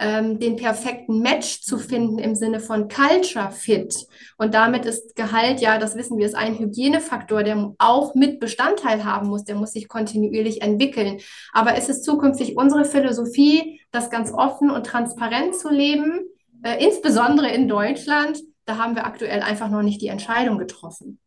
ähm, 0.00 0.38
den 0.38 0.56
perfekten 0.56 1.20
Match 1.20 1.60
zu 1.60 1.78
finden 1.78 2.18
im 2.18 2.34
Sinne 2.34 2.58
von 2.58 2.88
Culture 2.88 3.52
Fit. 3.52 4.06
Und 4.38 4.54
damit 4.54 4.86
ist 4.86 5.14
Gehalt, 5.14 5.60
ja, 5.60 5.78
das 5.78 5.94
wissen 5.94 6.18
wir, 6.18 6.24
ist 6.24 6.34
ein 6.34 6.58
Hygienefaktor, 6.58 7.42
der 7.42 7.74
auch 7.78 8.14
mit 8.14 8.40
Bestandteil 8.40 9.04
haben 9.04 9.28
muss, 9.28 9.44
der 9.44 9.56
muss 9.56 9.72
sich 9.72 9.88
kontinuierlich 9.88 10.62
entwickeln. 10.62 11.20
Aber 11.52 11.76
es 11.76 11.90
ist 11.90 12.04
zukünftig 12.04 12.56
unsere 12.56 12.86
Philosophie, 12.86 13.80
das 13.92 14.08
ganz 14.08 14.32
offen 14.32 14.70
und 14.70 14.86
transparent 14.86 15.54
zu 15.54 15.68
leben, 15.68 16.20
äh, 16.62 16.82
insbesondere 16.82 17.50
in 17.50 17.68
Deutschland. 17.68 18.40
Da 18.64 18.78
haben 18.78 18.94
wir 18.94 19.04
aktuell 19.04 19.42
einfach 19.42 19.68
noch 19.68 19.82
nicht 19.82 20.00
die 20.00 20.08
Entscheidung 20.08 20.56
getroffen. 20.56 21.18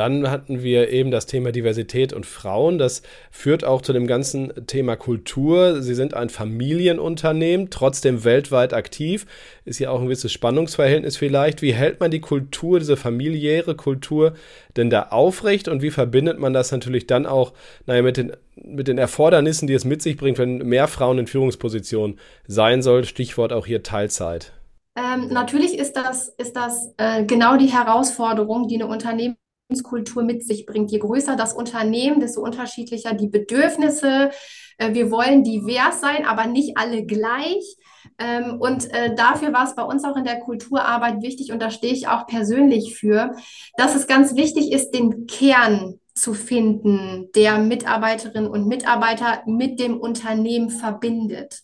Dann 0.00 0.30
hatten 0.30 0.62
wir 0.62 0.88
eben 0.88 1.10
das 1.10 1.26
Thema 1.26 1.52
Diversität 1.52 2.14
und 2.14 2.24
Frauen. 2.24 2.78
Das 2.78 3.02
führt 3.30 3.64
auch 3.64 3.82
zu 3.82 3.92
dem 3.92 4.06
ganzen 4.06 4.66
Thema 4.66 4.96
Kultur. 4.96 5.82
Sie 5.82 5.94
sind 5.94 6.14
ein 6.14 6.30
Familienunternehmen, 6.30 7.68
trotzdem 7.68 8.24
weltweit 8.24 8.72
aktiv. 8.72 9.26
Ist 9.66 9.78
ja 9.78 9.90
auch 9.90 9.98
ein 9.98 10.06
gewisses 10.06 10.32
Spannungsverhältnis 10.32 11.18
vielleicht. 11.18 11.60
Wie 11.60 11.74
hält 11.74 12.00
man 12.00 12.10
die 12.10 12.22
Kultur, 12.22 12.78
diese 12.78 12.96
familiäre 12.96 13.74
Kultur 13.76 14.32
denn 14.74 14.88
da 14.88 15.08
aufrecht 15.10 15.68
und 15.68 15.82
wie 15.82 15.90
verbindet 15.90 16.38
man 16.38 16.54
das 16.54 16.72
natürlich 16.72 17.06
dann 17.06 17.26
auch 17.26 17.52
naja, 17.84 18.00
mit, 18.00 18.16
den, 18.16 18.32
mit 18.54 18.88
den 18.88 18.96
Erfordernissen, 18.96 19.66
die 19.66 19.74
es 19.74 19.84
mit 19.84 20.00
sich 20.00 20.16
bringt, 20.16 20.38
wenn 20.38 20.66
mehr 20.66 20.88
Frauen 20.88 21.18
in 21.18 21.26
Führungspositionen 21.26 22.18
sein 22.46 22.80
soll? 22.80 23.04
Stichwort 23.04 23.52
auch 23.52 23.66
hier 23.66 23.82
Teilzeit. 23.82 24.54
Ähm, 24.96 25.28
natürlich 25.30 25.78
ist 25.78 25.92
das, 25.92 26.30
ist 26.38 26.56
das 26.56 26.94
äh, 26.96 27.22
genau 27.24 27.58
die 27.58 27.70
Herausforderung, 27.70 28.66
die 28.66 28.76
eine 28.76 28.86
Unternehmen 28.86 29.36
Unternehmenskultur 29.70 30.22
mit 30.22 30.44
sich 30.44 30.66
bringt. 30.66 30.90
Je 30.90 30.98
größer 30.98 31.36
das 31.36 31.52
Unternehmen, 31.52 32.20
desto 32.20 32.42
unterschiedlicher 32.42 33.14
die 33.14 33.28
Bedürfnisse. 33.28 34.30
Äh, 34.78 34.94
wir 34.94 35.10
wollen 35.10 35.44
divers 35.44 36.00
sein, 36.00 36.26
aber 36.26 36.46
nicht 36.46 36.76
alle 36.76 37.04
gleich. 37.04 37.76
Ähm, 38.18 38.60
und 38.60 38.92
äh, 38.92 39.14
dafür 39.14 39.52
war 39.52 39.64
es 39.64 39.74
bei 39.74 39.82
uns 39.82 40.04
auch 40.04 40.16
in 40.16 40.24
der 40.24 40.40
Kulturarbeit 40.40 41.22
wichtig, 41.22 41.52
und 41.52 41.60
da 41.60 41.70
stehe 41.70 41.92
ich 41.92 42.08
auch 42.08 42.26
persönlich 42.26 42.96
für, 42.96 43.32
dass 43.76 43.94
es 43.94 44.06
ganz 44.06 44.34
wichtig 44.34 44.72
ist, 44.72 44.90
den 44.90 45.26
Kern 45.26 46.00
zu 46.14 46.34
finden, 46.34 47.30
der 47.34 47.58
Mitarbeiterinnen 47.58 48.50
und 48.50 48.66
Mitarbeiter 48.66 49.42
mit 49.46 49.78
dem 49.78 49.98
Unternehmen 49.98 50.70
verbindet. 50.70 51.62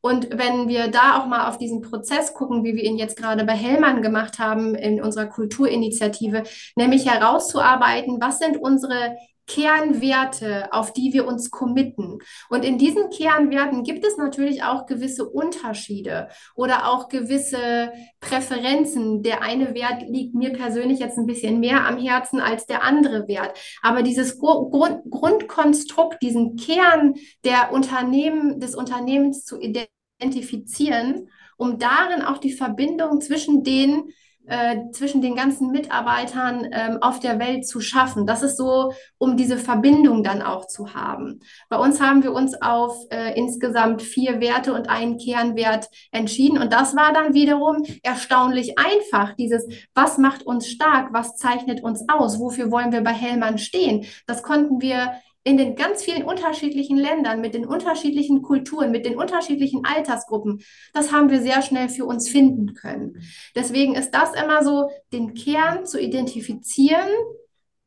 Und 0.00 0.30
wenn 0.30 0.68
wir 0.68 0.88
da 0.88 1.18
auch 1.18 1.26
mal 1.26 1.48
auf 1.48 1.58
diesen 1.58 1.82
Prozess 1.82 2.34
gucken, 2.34 2.64
wie 2.64 2.74
wir 2.76 2.84
ihn 2.84 2.98
jetzt 2.98 3.16
gerade 3.16 3.44
bei 3.44 3.54
Hellmann 3.54 4.00
gemacht 4.00 4.38
haben 4.38 4.74
in 4.74 5.02
unserer 5.02 5.26
Kulturinitiative, 5.26 6.44
nämlich 6.76 7.06
herauszuarbeiten, 7.10 8.20
was 8.20 8.38
sind 8.38 8.56
unsere 8.56 9.16
Kernwerte, 9.48 10.72
auf 10.72 10.92
die 10.92 11.12
wir 11.12 11.26
uns 11.26 11.50
committen. 11.50 12.18
Und 12.48 12.64
in 12.64 12.78
diesen 12.78 13.10
Kernwerten 13.10 13.82
gibt 13.82 14.06
es 14.06 14.16
natürlich 14.16 14.62
auch 14.62 14.86
gewisse 14.86 15.28
Unterschiede 15.28 16.28
oder 16.54 16.88
auch 16.88 17.08
gewisse 17.08 17.90
Präferenzen. 18.20 19.22
Der 19.22 19.42
eine 19.42 19.74
Wert 19.74 20.02
liegt 20.08 20.34
mir 20.34 20.52
persönlich 20.52 21.00
jetzt 21.00 21.18
ein 21.18 21.26
bisschen 21.26 21.58
mehr 21.58 21.86
am 21.86 21.98
Herzen 21.98 22.40
als 22.40 22.66
der 22.66 22.84
andere 22.84 23.26
Wert. 23.26 23.58
Aber 23.82 24.02
dieses 24.02 24.38
Grund 24.38 25.10
Grundkonstrukt, 25.10 26.22
diesen 26.22 26.56
Kern 26.56 27.14
der 27.44 27.72
Unternehmen, 27.72 28.60
des 28.60 28.74
Unternehmens 28.74 29.44
zu 29.44 29.58
identifizieren, 29.58 31.30
um 31.56 31.78
darin 31.78 32.22
auch 32.22 32.38
die 32.38 32.52
Verbindung 32.52 33.20
zwischen 33.20 33.64
den 33.64 34.10
äh, 34.48 34.90
zwischen 34.92 35.22
den 35.22 35.34
ganzen 35.34 35.70
Mitarbeitern 35.70 36.66
ähm, 36.72 36.98
auf 37.00 37.20
der 37.20 37.38
Welt 37.38 37.66
zu 37.66 37.80
schaffen. 37.80 38.26
Das 38.26 38.42
ist 38.42 38.56
so, 38.56 38.92
um 39.18 39.36
diese 39.36 39.58
Verbindung 39.58 40.22
dann 40.22 40.42
auch 40.42 40.66
zu 40.66 40.94
haben. 40.94 41.40
Bei 41.68 41.76
uns 41.76 42.00
haben 42.00 42.22
wir 42.22 42.32
uns 42.32 42.60
auf 42.60 42.96
äh, 43.10 43.38
insgesamt 43.38 44.02
vier 44.02 44.40
Werte 44.40 44.72
und 44.72 44.88
einen 44.88 45.18
Kernwert 45.18 45.88
entschieden. 46.12 46.58
Und 46.58 46.72
das 46.72 46.96
war 46.96 47.12
dann 47.12 47.34
wiederum 47.34 47.84
erstaunlich 48.02 48.78
einfach. 48.78 49.34
Dieses, 49.34 49.66
was 49.94 50.18
macht 50.18 50.44
uns 50.46 50.66
stark? 50.66 51.12
Was 51.12 51.36
zeichnet 51.36 51.82
uns 51.82 52.04
aus? 52.08 52.40
Wofür 52.40 52.70
wollen 52.70 52.92
wir 52.92 53.02
bei 53.02 53.12
Hellmann 53.12 53.58
stehen? 53.58 54.06
Das 54.26 54.42
konnten 54.42 54.80
wir 54.80 55.12
in 55.44 55.56
den 55.56 55.76
ganz 55.76 56.02
vielen 56.02 56.24
unterschiedlichen 56.24 56.96
Ländern, 56.96 57.40
mit 57.40 57.54
den 57.54 57.64
unterschiedlichen 57.64 58.42
Kulturen, 58.42 58.90
mit 58.90 59.06
den 59.06 59.16
unterschiedlichen 59.16 59.84
Altersgruppen, 59.84 60.60
das 60.92 61.12
haben 61.12 61.30
wir 61.30 61.40
sehr 61.40 61.62
schnell 61.62 61.88
für 61.88 62.04
uns 62.04 62.28
finden 62.28 62.74
können. 62.74 63.22
Deswegen 63.54 63.94
ist 63.94 64.10
das 64.10 64.34
immer 64.34 64.62
so, 64.62 64.90
den 65.12 65.34
Kern 65.34 65.86
zu 65.86 66.00
identifizieren, 66.00 67.08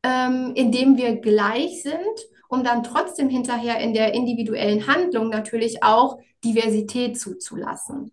ähm, 0.02 0.52
indem 0.54 0.96
wir 0.96 1.16
gleich 1.16 1.82
sind, 1.82 1.96
um 2.48 2.64
dann 2.64 2.82
trotzdem 2.82 3.28
hinterher 3.28 3.78
in 3.78 3.94
der 3.94 4.14
individuellen 4.14 4.86
Handlung 4.86 5.28
natürlich 5.28 5.82
auch 5.82 6.18
Diversität 6.44 7.18
zuzulassen. 7.18 8.12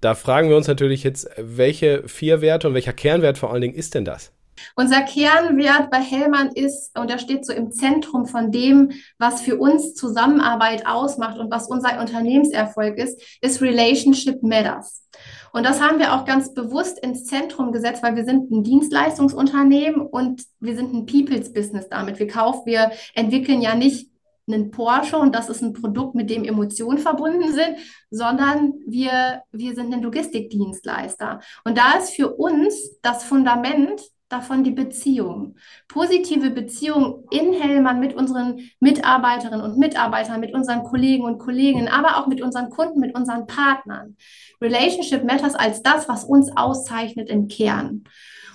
Da 0.00 0.14
fragen 0.14 0.50
wir 0.50 0.56
uns 0.56 0.68
natürlich 0.68 1.02
jetzt, 1.02 1.28
welche 1.38 2.06
vier 2.06 2.40
Werte 2.42 2.68
und 2.68 2.74
welcher 2.74 2.92
Kernwert 2.92 3.38
vor 3.38 3.50
allen 3.50 3.62
Dingen 3.62 3.74
ist 3.74 3.94
denn 3.94 4.04
das? 4.04 4.33
Unser 4.76 5.02
Kernwert 5.02 5.90
bei 5.90 5.98
Hellmann 5.98 6.52
ist, 6.52 6.96
und 6.98 7.10
er 7.10 7.18
steht 7.18 7.46
so 7.46 7.52
im 7.52 7.70
Zentrum 7.72 8.26
von 8.26 8.50
dem, 8.50 8.92
was 9.18 9.40
für 9.42 9.56
uns 9.56 9.94
Zusammenarbeit 9.94 10.86
ausmacht 10.86 11.38
und 11.38 11.50
was 11.50 11.68
unser 11.68 12.00
Unternehmenserfolg 12.00 12.98
ist, 12.98 13.20
ist 13.40 13.62
Relationship 13.62 14.42
Matters. 14.42 15.04
Und 15.52 15.64
das 15.64 15.80
haben 15.80 16.00
wir 16.00 16.14
auch 16.14 16.24
ganz 16.24 16.52
bewusst 16.52 16.98
ins 16.98 17.26
Zentrum 17.26 17.70
gesetzt, 17.70 18.02
weil 18.02 18.16
wir 18.16 18.24
sind 18.24 18.50
ein 18.50 18.64
Dienstleistungsunternehmen 18.64 20.02
und 20.02 20.42
wir 20.58 20.74
sind 20.74 20.92
ein 20.92 21.06
People's 21.06 21.52
Business 21.52 21.88
damit. 21.88 22.18
Wir 22.18 22.26
kaufen, 22.26 22.66
wir 22.66 22.90
entwickeln 23.14 23.62
ja 23.62 23.76
nicht 23.76 24.10
einen 24.46 24.70
Porsche 24.70 25.16
und 25.16 25.34
das 25.34 25.48
ist 25.48 25.62
ein 25.62 25.72
Produkt, 25.72 26.14
mit 26.14 26.28
dem 26.28 26.44
Emotionen 26.44 26.98
verbunden 26.98 27.52
sind, 27.52 27.76
sondern 28.10 28.74
wir, 28.86 29.42
wir 29.52 29.74
sind 29.74 29.94
ein 29.94 30.02
Logistikdienstleister. 30.02 31.40
Und 31.64 31.78
da 31.78 31.92
ist 31.98 32.10
für 32.10 32.34
uns 32.34 32.98
das 33.00 33.24
Fundament 33.24 34.02
davon 34.34 34.64
die 34.64 34.72
Beziehung. 34.72 35.56
Positive 35.88 36.50
Beziehung 36.50 37.24
in 37.30 37.52
Hellmann 37.52 38.00
mit 38.00 38.14
unseren 38.14 38.60
Mitarbeiterinnen 38.80 39.62
und 39.62 39.78
Mitarbeitern, 39.78 40.40
mit 40.40 40.52
unseren 40.52 40.82
Kollegen 40.82 41.24
und 41.24 41.38
Kolleginnen, 41.38 41.88
aber 41.88 42.18
auch 42.18 42.26
mit 42.26 42.42
unseren 42.42 42.70
Kunden, 42.70 43.00
mit 43.00 43.14
unseren 43.14 43.46
Partnern. 43.46 44.16
Relationship 44.60 45.24
Matters 45.24 45.54
als 45.54 45.82
das, 45.82 46.08
was 46.08 46.24
uns 46.24 46.50
auszeichnet 46.56 47.30
im 47.30 47.48
Kern. 47.48 48.04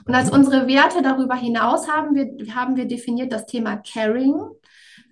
Und 0.06 0.16
als 0.16 0.30
unsere 0.30 0.68
Werte 0.68 1.02
darüber 1.02 1.36
hinaus 1.36 1.88
haben 1.88 2.16
wir, 2.16 2.54
haben 2.56 2.76
wir 2.76 2.86
definiert 2.86 3.32
das 3.32 3.46
Thema 3.46 3.78
Caring. 3.78 4.36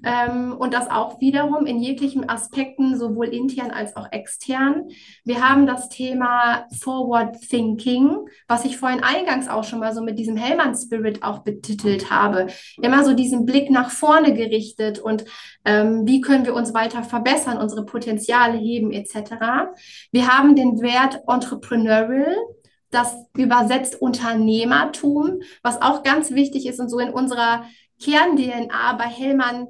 Ähm, 0.03 0.55
und 0.57 0.73
das 0.73 0.89
auch 0.89 1.19
wiederum 1.19 1.65
in 1.65 1.79
jeglichen 1.79 2.29
Aspekten, 2.29 2.97
sowohl 2.97 3.27
intern 3.27 3.71
als 3.71 3.95
auch 3.95 4.11
extern. 4.11 4.89
Wir 5.23 5.47
haben 5.47 5.65
das 5.65 5.89
Thema 5.89 6.67
Forward 6.79 7.41
Thinking, 7.41 8.27
was 8.47 8.63
ich 8.65 8.77
vorhin 8.77 9.03
eingangs 9.03 9.47
auch 9.47 9.63
schon 9.63 9.79
mal 9.79 9.93
so 9.93 10.01
mit 10.01 10.19
diesem 10.19 10.37
Hellmann 10.37 10.75
Spirit 10.75 11.23
auch 11.23 11.39
betitelt 11.39 12.11
habe. 12.11 12.47
Immer 12.81 13.03
so 13.03 13.13
diesen 13.13 13.45
Blick 13.45 13.71
nach 13.71 13.89
vorne 13.89 14.33
gerichtet 14.33 14.99
und 14.99 15.25
ähm, 15.65 16.05
wie 16.05 16.21
können 16.21 16.45
wir 16.45 16.53
uns 16.53 16.73
weiter 16.73 17.03
verbessern, 17.03 17.57
unsere 17.57 17.85
Potenziale 17.85 18.57
heben 18.57 18.91
etc. 18.91 19.33
Wir 20.11 20.27
haben 20.27 20.55
den 20.55 20.81
Wert 20.81 21.21
Entrepreneurial, 21.27 22.35
das 22.91 23.15
übersetzt 23.35 24.01
Unternehmertum, 24.01 25.41
was 25.63 25.81
auch 25.81 26.03
ganz 26.03 26.31
wichtig 26.31 26.67
ist 26.67 26.79
und 26.79 26.89
so 26.89 26.99
in 26.99 27.09
unserer 27.09 27.63
Kern-DNA 27.99 28.93
bei 28.93 29.05
Hellmann 29.05 29.67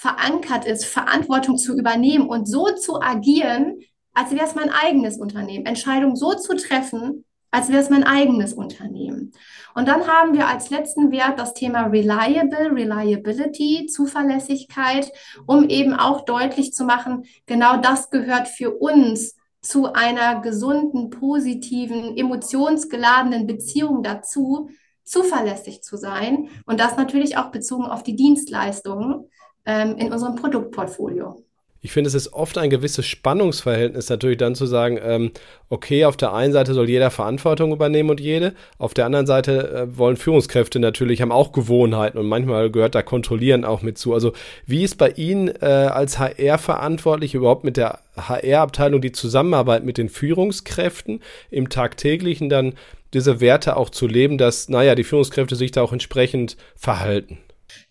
verankert 0.00 0.64
ist, 0.64 0.86
Verantwortung 0.86 1.58
zu 1.58 1.76
übernehmen 1.76 2.26
und 2.26 2.46
so 2.46 2.70
zu 2.74 3.02
agieren, 3.02 3.80
als 4.14 4.30
wäre 4.30 4.46
es 4.46 4.54
mein 4.54 4.70
eigenes 4.70 5.18
Unternehmen. 5.18 5.66
Entscheidungen 5.66 6.16
so 6.16 6.32
zu 6.32 6.56
treffen, 6.56 7.26
als 7.50 7.68
wäre 7.68 7.82
es 7.82 7.90
mein 7.90 8.04
eigenes 8.04 8.54
Unternehmen. 8.54 9.32
Und 9.74 9.88
dann 9.88 10.06
haben 10.06 10.32
wir 10.32 10.48
als 10.48 10.70
letzten 10.70 11.10
Wert 11.10 11.38
das 11.38 11.52
Thema 11.52 11.82
Reliable, 11.88 12.72
Reliability, 12.72 13.88
Zuverlässigkeit, 13.92 15.12
um 15.46 15.68
eben 15.68 15.92
auch 15.92 16.24
deutlich 16.24 16.72
zu 16.72 16.84
machen, 16.84 17.24
genau 17.44 17.76
das 17.76 18.08
gehört 18.08 18.48
für 18.48 18.70
uns 18.70 19.36
zu 19.60 19.92
einer 19.92 20.40
gesunden, 20.40 21.10
positiven, 21.10 22.16
emotionsgeladenen 22.16 23.46
Beziehung 23.46 24.02
dazu, 24.02 24.70
zuverlässig 25.04 25.82
zu 25.82 25.98
sein. 25.98 26.48
Und 26.64 26.80
das 26.80 26.96
natürlich 26.96 27.36
auch 27.36 27.50
bezogen 27.50 27.84
auf 27.84 28.02
die 28.02 28.16
Dienstleistungen 28.16 29.26
ähm, 29.70 29.96
in 29.98 30.12
unserem 30.12 30.34
Produktportfolio. 30.34 31.36
Ich 31.82 31.92
finde, 31.92 32.08
es 32.08 32.14
ist 32.14 32.34
oft 32.34 32.58
ein 32.58 32.68
gewisses 32.68 33.06
Spannungsverhältnis 33.06 34.10
natürlich 34.10 34.36
dann 34.36 34.54
zu 34.54 34.66
sagen, 34.66 34.98
ähm, 35.02 35.30
okay, 35.70 36.04
auf 36.04 36.16
der 36.16 36.34
einen 36.34 36.52
Seite 36.52 36.74
soll 36.74 36.90
jeder 36.90 37.10
Verantwortung 37.10 37.72
übernehmen 37.72 38.10
und 38.10 38.20
jede, 38.20 38.52
auf 38.76 38.92
der 38.92 39.06
anderen 39.06 39.26
Seite 39.26 39.70
äh, 39.70 39.96
wollen 39.96 40.18
Führungskräfte 40.18 40.78
natürlich, 40.78 41.22
haben 41.22 41.32
auch 41.32 41.52
Gewohnheiten 41.52 42.18
und 42.18 42.28
manchmal 42.28 42.70
gehört 42.70 42.94
da 42.94 43.02
Kontrollieren 43.02 43.64
auch 43.64 43.80
mit 43.80 43.96
zu. 43.96 44.12
Also 44.12 44.32
wie 44.66 44.84
ist 44.84 44.98
bei 44.98 45.10
Ihnen 45.10 45.48
äh, 45.48 45.64
als 45.64 46.18
HR-Verantwortlich 46.18 47.34
überhaupt 47.34 47.64
mit 47.64 47.78
der 47.78 48.00
HR-Abteilung 48.14 49.00
die 49.00 49.12
Zusammenarbeit 49.12 49.82
mit 49.82 49.96
den 49.96 50.10
Führungskräften 50.10 51.22
im 51.50 51.70
tagtäglichen 51.70 52.50
dann 52.50 52.74
diese 53.14 53.40
Werte 53.40 53.76
auch 53.76 53.88
zu 53.88 54.06
leben, 54.06 54.36
dass, 54.36 54.68
naja, 54.68 54.94
die 54.94 55.04
Führungskräfte 55.04 55.56
sich 55.56 55.70
da 55.70 55.80
auch 55.80 55.92
entsprechend 55.92 56.58
verhalten? 56.76 57.38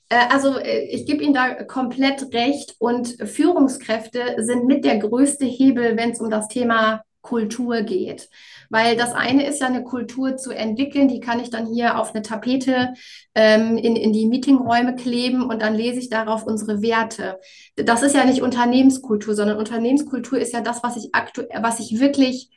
Äh, 0.09 0.27
also 0.29 0.57
äh, 0.57 0.85
ich 0.89 1.05
gebe 1.05 1.23
Ihnen 1.23 1.33
da 1.33 1.63
komplett 1.63 2.33
recht 2.33 2.75
und 2.79 3.15
Führungskräfte 3.23 4.35
sind 4.39 4.65
mit 4.65 4.83
der 4.85 4.97
größte 4.97 5.45
Hebel, 5.45 5.95
wenn 5.97 6.11
es 6.11 6.19
um 6.19 6.29
das 6.29 6.47
Thema 6.47 7.03
Kultur 7.21 7.81
geht. 7.81 8.29
Weil 8.69 8.95
das 8.95 9.13
eine 9.13 9.45
ist 9.45 9.59
ja 9.61 9.67
eine 9.67 9.83
Kultur 9.83 10.37
zu 10.37 10.51
entwickeln, 10.51 11.07
die 11.07 11.19
kann 11.19 11.39
ich 11.39 11.49
dann 11.49 11.67
hier 11.67 11.99
auf 11.99 12.13
eine 12.13 12.21
Tapete 12.21 12.93
ähm, 13.35 13.77
in, 13.77 13.95
in 13.95 14.13
die 14.13 14.27
Meetingräume 14.27 14.95
kleben 14.95 15.43
und 15.43 15.61
dann 15.61 15.75
lese 15.75 15.99
ich 15.99 16.09
darauf 16.09 16.45
unsere 16.45 16.81
Werte. 16.81 17.39
Das 17.75 18.03
ist 18.03 18.15
ja 18.15 18.25
nicht 18.25 18.41
Unternehmenskultur, 18.41 19.35
sondern 19.35 19.57
Unternehmenskultur 19.57 20.39
ist 20.39 20.53
ja 20.53 20.61
das, 20.61 20.81
was 20.81 20.97
ich 20.97 21.09
aktuell, 21.13 21.61
was 21.61 21.79
ich 21.79 21.99
wirklich 21.99 22.49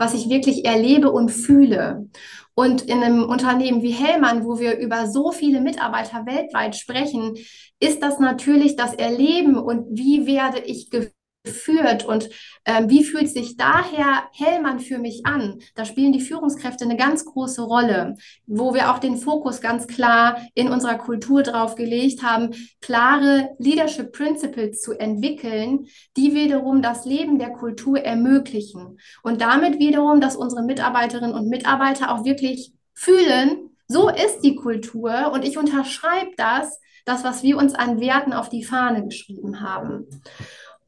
was 0.00 0.14
ich 0.14 0.30
wirklich 0.30 0.64
erlebe 0.64 1.12
und 1.12 1.28
fühle. 1.28 2.08
Und 2.54 2.82
in 2.82 3.02
einem 3.02 3.24
Unternehmen 3.24 3.82
wie 3.82 3.92
Hellmann, 3.92 4.46
wo 4.46 4.58
wir 4.58 4.78
über 4.78 5.06
so 5.06 5.30
viele 5.30 5.60
Mitarbeiter 5.60 6.24
weltweit 6.24 6.74
sprechen, 6.74 7.36
ist 7.80 8.02
das 8.02 8.18
natürlich 8.18 8.76
das 8.76 8.94
Erleben 8.94 9.56
und 9.56 9.86
wie 9.90 10.26
werde 10.26 10.58
ich 10.60 10.88
gefühlt 10.88 11.14
führt 11.46 12.04
und 12.04 12.28
ähm, 12.66 12.90
wie 12.90 13.02
fühlt 13.02 13.28
sich 13.30 13.56
daher 13.56 14.24
Hellmann 14.32 14.78
für 14.78 14.98
mich 14.98 15.24
an? 15.24 15.60
Da 15.74 15.84
spielen 15.84 16.12
die 16.12 16.20
Führungskräfte 16.20 16.84
eine 16.84 16.96
ganz 16.96 17.24
große 17.24 17.62
Rolle, 17.62 18.16
wo 18.46 18.74
wir 18.74 18.92
auch 18.92 18.98
den 18.98 19.16
Fokus 19.16 19.60
ganz 19.60 19.86
klar 19.86 20.40
in 20.54 20.68
unserer 20.68 20.98
Kultur 20.98 21.42
drauf 21.42 21.76
gelegt 21.76 22.22
haben, 22.22 22.50
klare 22.80 23.50
Leadership 23.58 24.12
Principles 24.12 24.82
zu 24.82 24.92
entwickeln, 24.92 25.86
die 26.16 26.34
wiederum 26.34 26.82
das 26.82 27.06
Leben 27.06 27.38
der 27.38 27.50
Kultur 27.50 27.98
ermöglichen 27.98 28.98
und 29.22 29.40
damit 29.40 29.78
wiederum, 29.78 30.20
dass 30.20 30.36
unsere 30.36 30.62
Mitarbeiterinnen 30.62 31.34
und 31.34 31.48
Mitarbeiter 31.48 32.12
auch 32.12 32.24
wirklich 32.24 32.72
fühlen, 32.92 33.70
So 33.92 34.08
ist 34.08 34.42
die 34.42 34.54
Kultur 34.54 35.32
und 35.32 35.44
ich 35.44 35.58
unterschreibe 35.58 36.30
das, 36.36 36.78
das, 37.06 37.24
was 37.24 37.42
wir 37.42 37.56
uns 37.56 37.74
an 37.74 37.98
Werten 37.98 38.32
auf 38.32 38.48
die 38.48 38.62
Fahne 38.62 39.04
geschrieben 39.04 39.62
haben. 39.62 40.06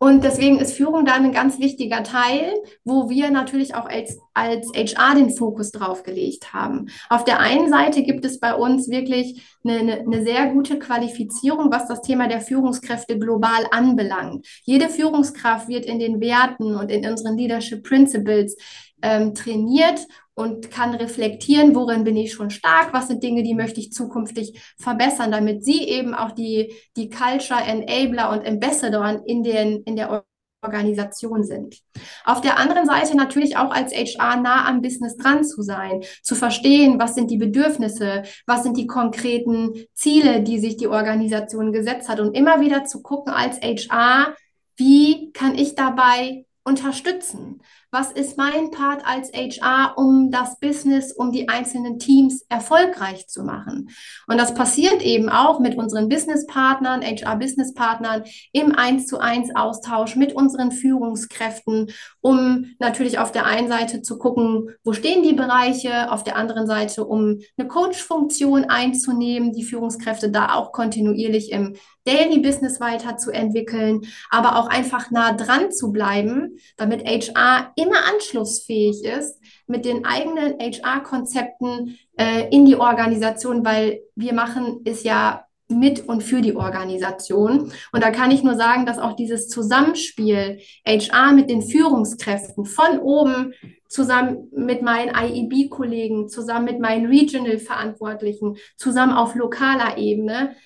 Und 0.02 0.25
deswegen 0.25 0.59
ist 0.59 0.75
Führung 0.75 1.04
da 1.04 1.12
ein 1.14 1.30
ganz 1.30 1.61
wichtiger 1.61 2.02
Teil, 2.02 2.54
wo 2.82 3.09
wir 3.09 3.30
natürlich 3.30 3.76
auch 3.76 3.87
als, 3.87 4.18
als 4.35 4.73
HR 4.75 5.14
den 5.14 5.30
Fokus 5.30 5.71
drauf 5.71 6.02
gelegt 6.02 6.52
haben. 6.52 6.88
Auf 7.09 7.23
der 7.23 7.38
einen 7.38 7.71
Seite 7.71 8.02
gibt 8.02 8.25
es 8.25 8.40
bei 8.40 8.52
uns 8.52 8.90
wirklich 8.90 9.40
eine, 9.62 10.00
eine, 10.00 10.25
sehr 10.25 10.49
gute 10.49 10.80
Qualifizierung, 10.80 11.71
was 11.71 11.87
das 11.87 12.02
Thema 12.02 12.26
der 12.26 12.40
Führungskräfte 12.40 13.16
global 13.16 13.64
anbelangt. 13.71 14.44
Jede 14.64 14.88
Führungskraft 14.88 15.68
wird 15.68 15.87
in 15.87 16.00
den 16.00 16.21
Werten 16.21 16.75
und 16.75 16.90
in 16.90 17.09
unseren 17.09 17.38
Leadership 17.38 17.85
Principles 17.85 18.56
ähm, 19.02 19.37
trainiert 19.37 20.00
und 20.34 20.70
kann 20.70 20.94
reflektieren, 20.94 21.74
worin 21.74 22.04
bin 22.04 22.16
ich 22.16 22.32
schon 22.32 22.50
stark, 22.50 22.92
was 22.92 23.08
sind 23.08 23.22
Dinge, 23.22 23.42
die 23.42 23.54
möchte 23.54 23.80
ich 23.80 23.92
zukünftig 23.92 24.58
verbessern, 24.78 25.30
damit 25.30 25.64
sie 25.64 25.86
eben 25.88 26.14
auch 26.14 26.32
die, 26.32 26.74
die 26.96 27.10
Culture 27.10 27.60
Enabler 27.60 28.30
und 28.30 28.46
Ambassador 28.46 29.22
in, 29.26 29.42
den, 29.42 29.82
in 29.82 29.96
der 29.96 30.24
Organisation 30.62 31.44
sind. 31.44 31.78
Auf 32.24 32.40
der 32.40 32.58
anderen 32.58 32.86
Seite 32.86 33.16
natürlich 33.16 33.56
auch 33.56 33.72
als 33.72 33.92
HR 33.92 34.36
nah 34.36 34.66
am 34.66 34.80
Business 34.80 35.16
dran 35.16 35.44
zu 35.44 35.62
sein, 35.62 36.02
zu 36.22 36.34
verstehen, 36.34 37.00
was 37.00 37.14
sind 37.14 37.30
die 37.30 37.36
Bedürfnisse, 37.36 38.22
was 38.46 38.62
sind 38.62 38.76
die 38.76 38.86
konkreten 38.86 39.86
Ziele, 39.92 40.40
die 40.42 40.60
sich 40.60 40.76
die 40.76 40.86
Organisation 40.86 41.72
gesetzt 41.72 42.08
hat 42.08 42.20
und 42.20 42.36
immer 42.36 42.60
wieder 42.60 42.84
zu 42.84 43.02
gucken 43.02 43.32
als 43.32 43.60
HR, 43.60 44.36
wie 44.76 45.32
kann 45.32 45.56
ich 45.56 45.74
dabei 45.74 46.46
unterstützen? 46.64 47.60
Was 47.94 48.11
ist 48.11 48.38
mein 48.38 48.70
Part 48.70 49.06
als 49.06 49.30
HR, 49.34 49.99
um 49.99 50.30
das 50.30 50.58
Business, 50.58 51.12
um 51.12 51.30
die 51.30 51.50
einzelnen 51.50 51.99
Teams 51.99 52.42
erfolgreich 52.49 53.28
zu 53.28 53.44
machen? 53.44 53.90
Und 54.26 54.38
das 54.38 54.54
passiert 54.54 55.02
eben 55.02 55.28
auch 55.28 55.61
mit 55.61 55.76
unseren 55.76 56.08
Businesspartnern, 56.08 57.02
HR-Businesspartnern 57.02 58.25
im 58.52 58.75
1 58.75 59.06
zu 59.08 59.18
1 59.18 59.54
Austausch 59.54 60.16
mit 60.16 60.32
unseren 60.32 60.72
Führungskräften, 60.72 61.90
um 62.22 62.64
natürlich 62.78 63.18
auf 63.18 63.30
der 63.30 63.44
einen 63.44 63.68
Seite 63.68 64.00
zu 64.00 64.16
gucken, 64.16 64.70
wo 64.84 64.94
stehen 64.94 65.22
die 65.22 65.34
Bereiche, 65.34 66.11
auf 66.11 66.25
der 66.25 66.37
anderen 66.37 66.66
Seite, 66.66 67.04
um 67.04 67.40
eine 67.58 67.68
Coach-Funktion 67.68 68.64
einzunehmen, 68.64 69.52
die 69.52 69.64
Führungskräfte 69.64 70.30
da 70.30 70.54
auch 70.54 70.72
kontinuierlich 70.72 71.52
im 71.52 71.76
Daily 72.04 72.40
Business 72.40 72.80
weiterzuentwickeln, 72.80 74.00
aber 74.30 74.56
auch 74.56 74.68
einfach 74.68 75.11
nah 75.11 75.32
dran 75.32 75.70
zu 75.70 75.92
bleiben, 75.92 76.58
damit 76.76 77.04
HR 77.04 77.72
immer 77.82 78.04
anschlussfähig 78.12 79.04
ist 79.04 79.38
mit 79.66 79.84
den 79.84 80.04
eigenen 80.04 80.58
HR-Konzepten 80.58 81.98
äh, 82.16 82.48
in 82.50 82.66
die 82.66 82.76
Organisation, 82.76 83.64
weil 83.64 84.02
wir 84.14 84.34
machen 84.34 84.80
es 84.84 85.02
ja 85.02 85.44
mit 85.68 86.06
und 86.06 86.22
für 86.22 86.42
die 86.42 86.54
Organisation. 86.54 87.72
Und 87.92 88.02
da 88.02 88.10
kann 88.10 88.30
ich 88.30 88.42
nur 88.42 88.56
sagen, 88.56 88.86
dass 88.86 88.98
auch 88.98 89.16
dieses 89.16 89.48
Zusammenspiel 89.48 90.60
HR 90.86 91.32
mit 91.32 91.50
den 91.50 91.62
Führungskräften 91.62 92.66
von 92.66 92.98
oben 92.98 93.54
zusammen 93.88 94.48
mit 94.54 94.82
meinen 94.82 95.14
IEB-Kollegen, 95.14 96.28
zusammen 96.28 96.64
mit 96.64 96.80
meinen 96.80 97.06
Regional-Verantwortlichen, 97.06 98.56
zusammen 98.76 99.12
auf 99.12 99.34
lokaler 99.34 99.98
Ebene, 99.98 100.56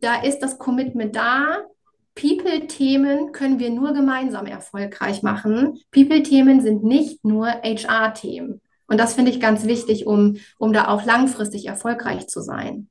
da 0.00 0.22
ist 0.22 0.40
das 0.40 0.58
Commitment 0.58 1.16
da. 1.16 1.64
People-Themen 2.16 3.32
können 3.32 3.58
wir 3.60 3.70
nur 3.70 3.92
gemeinsam 3.92 4.46
erfolgreich 4.46 5.22
machen. 5.22 5.78
People-Themen 5.92 6.60
sind 6.62 6.82
nicht 6.82 7.24
nur 7.24 7.46
HR-Themen. 7.46 8.60
Und 8.88 8.98
das 8.98 9.14
finde 9.14 9.30
ich 9.30 9.40
ganz 9.40 9.66
wichtig, 9.66 10.06
um, 10.06 10.38
um 10.58 10.72
da 10.72 10.88
auch 10.88 11.04
langfristig 11.04 11.66
erfolgreich 11.66 12.26
zu 12.26 12.40
sein. 12.40 12.88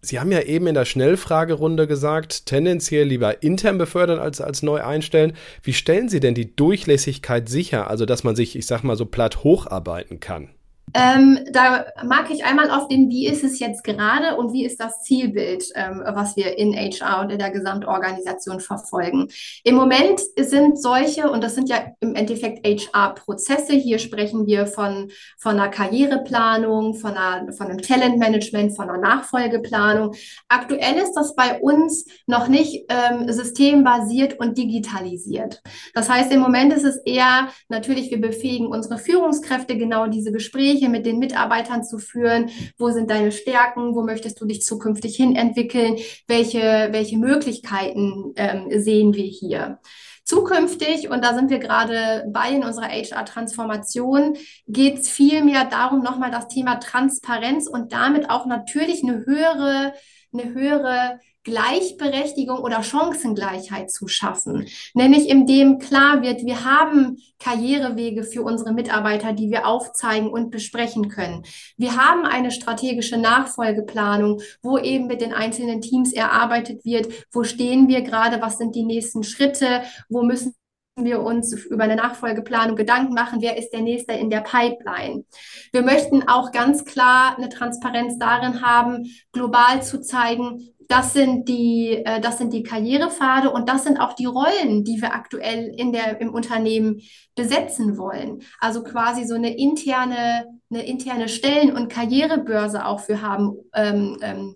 Sie 0.00 0.18
haben 0.18 0.32
ja 0.32 0.40
eben 0.40 0.66
in 0.66 0.74
der 0.74 0.84
Schnellfragerunde 0.84 1.86
gesagt, 1.86 2.46
tendenziell 2.46 3.06
lieber 3.06 3.42
intern 3.42 3.78
befördern 3.78 4.18
als, 4.18 4.40
als 4.40 4.62
neu 4.62 4.82
einstellen. 4.82 5.34
Wie 5.62 5.74
stellen 5.74 6.08
Sie 6.08 6.18
denn 6.18 6.34
die 6.34 6.56
Durchlässigkeit 6.56 7.48
sicher, 7.48 7.88
also 7.88 8.06
dass 8.06 8.24
man 8.24 8.34
sich, 8.34 8.56
ich 8.56 8.66
sag 8.66 8.82
mal, 8.82 8.96
so 8.96 9.06
platt 9.06 9.44
hocharbeiten 9.44 10.18
kann? 10.18 10.48
Ähm, 10.94 11.38
da 11.50 11.86
mag 12.04 12.30
ich 12.30 12.44
einmal 12.44 12.70
auf 12.70 12.88
den, 12.88 13.08
wie 13.08 13.26
ist 13.26 13.44
es 13.44 13.58
jetzt 13.60 13.82
gerade 13.82 14.36
und 14.36 14.52
wie 14.52 14.64
ist 14.64 14.78
das 14.78 15.02
Zielbild, 15.02 15.64
ähm, 15.74 16.02
was 16.04 16.36
wir 16.36 16.58
in 16.58 16.74
HR 16.74 17.20
und 17.20 17.30
in 17.32 17.38
der 17.38 17.50
Gesamtorganisation 17.50 18.60
verfolgen. 18.60 19.28
Im 19.64 19.74
Moment 19.74 20.20
sind 20.36 20.80
solche, 20.80 21.30
und 21.30 21.42
das 21.42 21.54
sind 21.54 21.70
ja 21.70 21.92
im 22.00 22.14
Endeffekt 22.14 22.66
HR-Prozesse, 22.66 23.72
hier 23.72 23.98
sprechen 23.98 24.46
wir 24.46 24.66
von, 24.66 25.10
von 25.38 25.58
einer 25.58 25.68
Karriereplanung, 25.70 26.94
von, 26.94 27.16
einer, 27.16 27.52
von 27.52 27.68
einem 27.68 27.80
Talentmanagement, 27.80 28.76
von 28.76 28.90
einer 28.90 28.98
Nachfolgeplanung. 28.98 30.14
Aktuell 30.48 30.96
ist 30.96 31.14
das 31.14 31.34
bei 31.34 31.58
uns 31.60 32.04
noch 32.26 32.48
nicht 32.48 32.84
ähm, 32.90 33.32
systembasiert 33.32 34.38
und 34.38 34.58
digitalisiert. 34.58 35.62
Das 35.94 36.10
heißt, 36.10 36.30
im 36.32 36.40
Moment 36.40 36.72
ist 36.74 36.84
es 36.84 36.98
eher 36.98 37.48
natürlich, 37.68 38.10
wir 38.10 38.20
befähigen 38.20 38.66
unsere 38.66 38.98
Führungskräfte 38.98 39.78
genau 39.78 40.06
diese 40.06 40.32
Gespräche 40.32 40.71
Gespräche 40.72 40.88
mit 40.88 41.06
den 41.06 41.18
Mitarbeitern 41.18 41.84
zu 41.84 41.98
führen. 41.98 42.50
Wo 42.78 42.90
sind 42.90 43.10
deine 43.10 43.32
Stärken? 43.32 43.94
Wo 43.94 44.02
möchtest 44.02 44.40
du 44.40 44.46
dich 44.46 44.62
zukünftig 44.62 45.16
hin 45.16 45.36
entwickeln? 45.36 45.96
Welche, 46.26 46.88
welche 46.90 47.18
Möglichkeiten 47.18 48.32
ähm, 48.36 48.66
sehen 48.70 49.14
wir 49.14 49.24
hier? 49.24 49.78
Zukünftig, 50.24 51.10
und 51.10 51.24
da 51.24 51.34
sind 51.34 51.50
wir 51.50 51.58
gerade 51.58 52.24
bei 52.32 52.50
in 52.50 52.62
unserer 52.62 52.88
HR-Transformation, 52.88 54.36
geht 54.68 55.00
es 55.00 55.08
vielmehr 55.08 55.64
darum, 55.64 56.00
nochmal 56.02 56.30
das 56.30 56.46
Thema 56.46 56.76
Transparenz 56.76 57.66
und 57.66 57.92
damit 57.92 58.30
auch 58.30 58.46
natürlich 58.46 59.02
eine 59.02 59.26
höhere, 59.26 59.94
eine 60.32 60.54
höhere 60.54 61.20
Gleichberechtigung 61.44 62.58
oder 62.58 62.82
Chancengleichheit 62.82 63.90
zu 63.90 64.06
schaffen. 64.06 64.68
Nämlich 64.94 65.28
indem 65.28 65.78
klar 65.78 66.22
wird, 66.22 66.44
wir 66.44 66.64
haben 66.64 67.18
Karrierewege 67.40 68.22
für 68.22 68.42
unsere 68.42 68.72
Mitarbeiter, 68.72 69.32
die 69.32 69.50
wir 69.50 69.66
aufzeigen 69.66 70.30
und 70.30 70.50
besprechen 70.50 71.08
können. 71.08 71.42
Wir 71.76 71.96
haben 71.96 72.24
eine 72.24 72.52
strategische 72.52 73.16
Nachfolgeplanung, 73.16 74.40
wo 74.62 74.78
eben 74.78 75.08
mit 75.08 75.20
den 75.20 75.32
einzelnen 75.32 75.80
Teams 75.80 76.12
erarbeitet 76.12 76.84
wird, 76.84 77.08
wo 77.32 77.42
stehen 77.42 77.88
wir 77.88 78.02
gerade, 78.02 78.40
was 78.40 78.58
sind 78.58 78.76
die 78.76 78.84
nächsten 78.84 79.24
Schritte, 79.24 79.82
wo 80.08 80.22
müssen 80.22 80.54
wir 80.96 81.22
uns 81.22 81.52
über 81.66 81.84
eine 81.84 81.96
Nachfolgeplanung 81.96 82.76
Gedanken 82.76 83.14
machen, 83.14 83.40
wer 83.40 83.56
ist 83.56 83.70
der 83.70 83.80
Nächste 83.80 84.12
in 84.12 84.28
der 84.28 84.40
Pipeline. 84.40 85.24
Wir 85.72 85.82
möchten 85.82 86.28
auch 86.28 86.52
ganz 86.52 86.84
klar 86.84 87.36
eine 87.36 87.48
Transparenz 87.48 88.18
darin 88.18 88.62
haben, 88.62 89.06
global 89.32 89.82
zu 89.82 90.02
zeigen, 90.02 90.68
das 90.88 91.14
sind 91.14 91.48
die, 91.48 92.02
äh, 92.04 92.20
das 92.20 92.36
sind 92.36 92.52
die 92.52 92.62
Karrierepfade 92.62 93.50
und 93.50 93.68
das 93.68 93.84
sind 93.84 93.98
auch 93.98 94.12
die 94.12 94.26
Rollen, 94.26 94.84
die 94.84 95.00
wir 95.00 95.14
aktuell 95.14 95.72
in 95.74 95.92
der, 95.92 96.20
im 96.20 96.34
Unternehmen 96.34 97.00
besetzen 97.34 97.96
wollen. 97.96 98.42
Also 98.60 98.82
quasi 98.82 99.24
so 99.24 99.34
eine 99.34 99.56
interne, 99.56 100.44
eine 100.70 100.84
interne 100.84 101.30
Stellen- 101.30 101.74
und 101.74 101.88
Karrierebörse 101.88 102.84
auch 102.84 103.00
für 103.00 103.22
haben, 103.22 103.56
ähm, 103.74 104.18
ähm, 104.20 104.54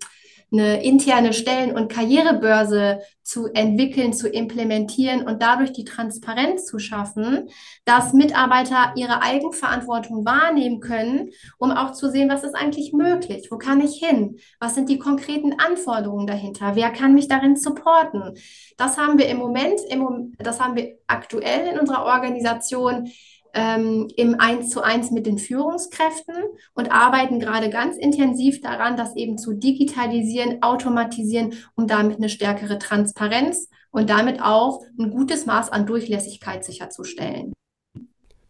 eine 0.51 0.83
interne 0.83 1.33
Stellen- 1.33 1.75
und 1.75 1.91
Karrierebörse 1.91 3.01
zu 3.21 3.47
entwickeln, 3.47 4.13
zu 4.13 4.29
implementieren 4.29 5.27
und 5.27 5.41
dadurch 5.41 5.73
die 5.73 5.83
Transparenz 5.83 6.65
zu 6.65 6.79
schaffen, 6.79 7.49
dass 7.83 8.13
Mitarbeiter 8.13 8.93
ihre 8.95 9.21
Eigenverantwortung 9.21 10.25
wahrnehmen 10.25 10.79
können, 10.79 11.31
um 11.57 11.71
auch 11.71 11.91
zu 11.91 12.09
sehen, 12.09 12.29
was 12.29 12.45
ist 12.45 12.55
eigentlich 12.55 12.93
möglich, 12.93 13.49
wo 13.51 13.57
kann 13.57 13.81
ich 13.81 13.99
hin, 13.99 14.37
was 14.59 14.75
sind 14.75 14.87
die 14.87 14.99
konkreten 14.99 15.59
Anforderungen 15.59 16.27
dahinter, 16.27 16.75
wer 16.75 16.91
kann 16.91 17.13
mich 17.13 17.27
darin 17.27 17.57
supporten. 17.57 18.35
Das 18.77 18.97
haben 18.97 19.17
wir 19.17 19.27
im 19.27 19.37
Moment, 19.37 19.81
im, 19.89 20.33
das 20.37 20.61
haben 20.61 20.77
wir 20.77 20.97
aktuell 21.07 21.67
in 21.67 21.79
unserer 21.79 22.05
Organisation 22.05 23.09
ähm, 23.57 24.07
im 24.15 24.39
Eins 24.39 24.69
zu 24.69 24.83
eins 24.83 25.09
mit 25.09 25.25
den 25.25 25.39
Führungskräften 25.39 26.35
und 26.75 26.91
arbeiten 26.91 27.39
gerade 27.39 27.71
ganz 27.71 27.97
intensiv 27.97 28.61
daran, 28.61 28.95
das 28.95 29.15
eben 29.15 29.39
zu 29.39 29.53
digitalisieren, 29.53 30.61
automatisieren, 30.61 31.55
um 31.75 31.87
damit 31.87 32.17
eine 32.17 32.29
stärkere 32.29 32.77
Transparenz 32.77 33.69
und 33.89 34.11
damit 34.11 34.43
auch 34.43 34.83
ein 34.99 35.09
gutes 35.09 35.47
Maß 35.47 35.71
an 35.71 35.87
Durchlässigkeit 35.87 36.63
sicherzustellen. 36.63 37.53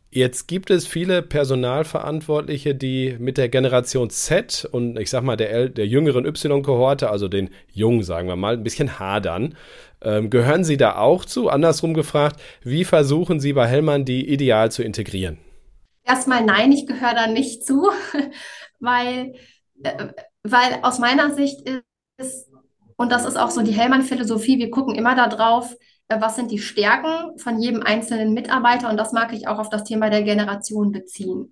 Jetzt 0.10 0.48
gibt 0.48 0.70
es 0.70 0.88
viele 0.88 1.22
Personalverantwortliche, 1.22 2.74
die 2.74 3.18
mit 3.20 3.38
der 3.38 3.50
Generation 3.50 4.10
Z 4.10 4.66
und 4.72 4.98
ich 4.98 5.10
sag 5.10 5.24
mal 5.24 5.36
der, 5.36 5.68
der 5.68 5.86
jüngeren 5.86 6.26
Y-Kohorte, 6.26 7.10
also 7.10 7.28
den 7.28 7.50
Jungen, 7.74 8.04
sagen 8.04 8.30
wir 8.30 8.38
mal, 8.38 8.54
ein 8.54 8.64
bisschen 8.64 9.00
hadern. 9.00 9.56
Ähm, 10.02 10.30
gehören 10.30 10.64
Sie 10.64 10.78
da 10.78 10.96
auch 10.98 11.26
zu? 11.26 11.50
Andersrum 11.50 11.94
gefragt, 11.94 12.40
wie 12.64 12.86
versuchen 12.86 13.42
Sie 13.42 13.52
bei 13.52 13.68
Hellmann 13.68 14.06
die 14.06 14.32
ideal 14.32 14.72
zu 14.72 14.82
integrieren? 14.82 15.40
Erstmal 16.06 16.46
nein, 16.46 16.72
ich 16.72 16.88
gehöre 16.88 17.14
da 17.14 17.28
nicht 17.28 17.66
zu, 17.66 17.90
weil, 18.80 19.36
äh, 19.84 20.08
weil 20.44 20.80
aus 20.84 21.00
meiner 21.00 21.36
Sicht 21.36 21.68
ist, 22.18 22.50
und 22.96 23.12
das 23.12 23.26
ist 23.26 23.38
auch 23.38 23.52
so 23.52 23.62
die 23.62 23.74
Hellmann-Philosophie, 23.74 24.58
wir 24.58 24.72
gucken 24.72 24.96
immer 24.96 25.16
darauf, 25.16 25.76
was 26.10 26.36
sind 26.36 26.52
die 26.52 26.60
Stärken 26.60 27.38
von 27.38 27.60
jedem 27.60 27.84
einzelnen 27.84 28.34
Mitarbeiter 28.34 28.90
und 28.90 28.98
das 28.98 29.12
mag 29.12 29.34
ich 29.34 29.48
auch 29.48 29.60
auf 29.60 29.70
das 29.70 29.84
Thema 29.84 30.10
der 30.10 30.24
Generation 30.24 30.92
beziehen. 30.92 31.52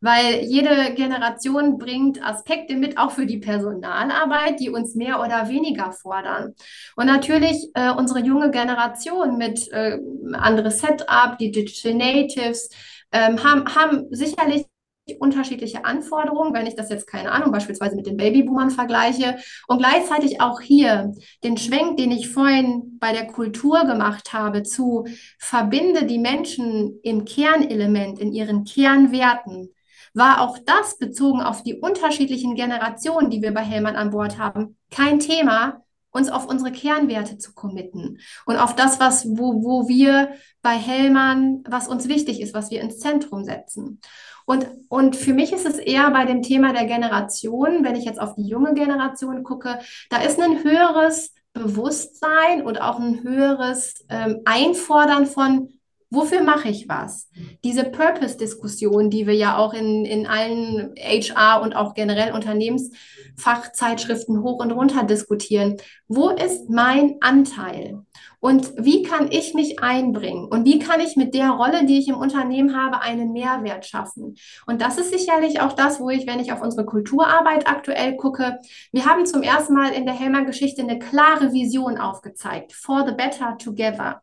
Weil 0.00 0.44
jede 0.44 0.94
Generation 0.94 1.78
bringt 1.78 2.22
Aspekte 2.22 2.76
mit, 2.76 2.98
auch 2.98 3.12
für 3.12 3.26
die 3.26 3.38
Personalarbeit, 3.38 4.60
die 4.60 4.70
uns 4.70 4.94
mehr 4.94 5.20
oder 5.20 5.48
weniger 5.48 5.90
fordern. 5.90 6.54
Und 6.96 7.06
natürlich 7.06 7.70
äh, 7.74 7.90
unsere 7.90 8.20
junge 8.20 8.50
Generation 8.50 9.38
mit 9.38 9.72
äh, 9.72 9.98
anderes 10.34 10.80
Setup, 10.80 11.38
die 11.38 11.50
Digital 11.50 11.94
Natives, 11.94 12.68
ähm, 13.10 13.42
haben, 13.42 13.74
haben 13.74 14.06
sicherlich 14.10 14.66
unterschiedliche 15.14 15.84
Anforderungen, 15.84 16.52
wenn 16.52 16.66
ich 16.66 16.74
das 16.74 16.90
jetzt, 16.90 17.06
keine 17.06 17.30
Ahnung, 17.30 17.52
beispielsweise 17.52 17.96
mit 17.96 18.06
den 18.06 18.16
Babyboomern 18.16 18.70
vergleiche 18.70 19.36
und 19.68 19.78
gleichzeitig 19.78 20.40
auch 20.40 20.60
hier 20.60 21.12
den 21.44 21.56
Schwenk, 21.56 21.96
den 21.96 22.10
ich 22.10 22.28
vorhin 22.28 22.98
bei 22.98 23.12
der 23.12 23.26
Kultur 23.26 23.84
gemacht 23.84 24.32
habe, 24.32 24.62
zu 24.62 25.06
verbinde 25.38 26.04
die 26.06 26.18
Menschen 26.18 26.98
im 27.02 27.24
Kernelement, 27.24 28.18
in 28.18 28.32
ihren 28.32 28.64
Kernwerten, 28.64 29.70
war 30.12 30.40
auch 30.40 30.58
das 30.64 30.98
bezogen 30.98 31.42
auf 31.42 31.62
die 31.62 31.74
unterschiedlichen 31.74 32.54
Generationen, 32.54 33.30
die 33.30 33.42
wir 33.42 33.52
bei 33.52 33.62
Hellmann 33.62 33.96
an 33.96 34.10
Bord 34.10 34.38
haben, 34.38 34.76
kein 34.90 35.20
Thema, 35.20 35.82
uns 36.10 36.30
auf 36.30 36.46
unsere 36.48 36.72
Kernwerte 36.72 37.36
zu 37.36 37.52
committen 37.52 38.18
und 38.46 38.56
auf 38.56 38.74
das, 38.74 38.98
was, 38.98 39.26
wo, 39.28 39.62
wo 39.62 39.86
wir 39.88 40.30
bei 40.62 40.72
Hellmann, 40.72 41.62
was 41.68 41.86
uns 41.86 42.08
wichtig 42.08 42.40
ist, 42.40 42.54
was 42.54 42.70
wir 42.70 42.80
ins 42.80 42.98
Zentrum 42.98 43.44
setzen. 43.44 44.00
Und, 44.46 44.66
und 44.88 45.16
für 45.16 45.34
mich 45.34 45.52
ist 45.52 45.66
es 45.66 45.76
eher 45.76 46.10
bei 46.12 46.24
dem 46.24 46.40
Thema 46.40 46.72
der 46.72 46.86
Generation, 46.86 47.84
wenn 47.84 47.96
ich 47.96 48.04
jetzt 48.04 48.20
auf 48.20 48.36
die 48.36 48.46
junge 48.46 48.74
Generation 48.74 49.42
gucke, 49.42 49.80
da 50.08 50.22
ist 50.22 50.40
ein 50.40 50.62
höheres 50.62 51.34
Bewusstsein 51.52 52.64
und 52.64 52.80
auch 52.80 52.98
ein 52.98 53.22
höheres 53.22 54.06
ähm, 54.08 54.40
Einfordern 54.44 55.26
von, 55.26 55.70
wofür 56.10 56.44
mache 56.44 56.68
ich 56.68 56.88
was? 56.88 57.28
Diese 57.64 57.82
Purpose-Diskussion, 57.84 59.10
die 59.10 59.26
wir 59.26 59.34
ja 59.34 59.58
auch 59.58 59.74
in, 59.74 60.04
in 60.04 60.28
allen 60.28 60.94
HR 60.96 61.62
und 61.62 61.74
auch 61.74 61.94
generell 61.94 62.32
Unternehmensfachzeitschriften 62.32 64.42
hoch 64.42 64.60
und 64.60 64.70
runter 64.70 65.02
diskutieren. 65.02 65.78
Wo 66.06 66.30
ist 66.30 66.70
mein 66.70 67.16
Anteil? 67.20 68.04
Und 68.40 68.72
wie 68.76 69.02
kann 69.02 69.30
ich 69.30 69.54
mich 69.54 69.82
einbringen? 69.82 70.46
Und 70.46 70.64
wie 70.64 70.78
kann 70.78 71.00
ich 71.00 71.16
mit 71.16 71.34
der 71.34 71.50
Rolle, 71.50 71.84
die 71.86 71.98
ich 71.98 72.08
im 72.08 72.16
Unternehmen 72.16 72.76
habe, 72.76 73.00
einen 73.00 73.32
Mehrwert 73.32 73.86
schaffen? 73.86 74.36
Und 74.66 74.82
das 74.82 74.98
ist 74.98 75.10
sicherlich 75.10 75.60
auch 75.60 75.72
das, 75.72 76.00
wo 76.00 76.10
ich, 76.10 76.26
wenn 76.26 76.40
ich 76.40 76.52
auf 76.52 76.62
unsere 76.62 76.84
Kulturarbeit 76.84 77.66
aktuell 77.66 78.16
gucke, 78.16 78.58
wir 78.92 79.06
haben 79.06 79.26
zum 79.26 79.42
ersten 79.42 79.74
Mal 79.74 79.92
in 79.92 80.06
der 80.06 80.14
Helmer-Geschichte 80.14 80.82
eine 80.82 80.98
klare 80.98 81.52
Vision 81.52 81.98
aufgezeigt. 81.98 82.72
For 82.72 83.04
the 83.06 83.14
better 83.14 83.56
together. 83.58 84.22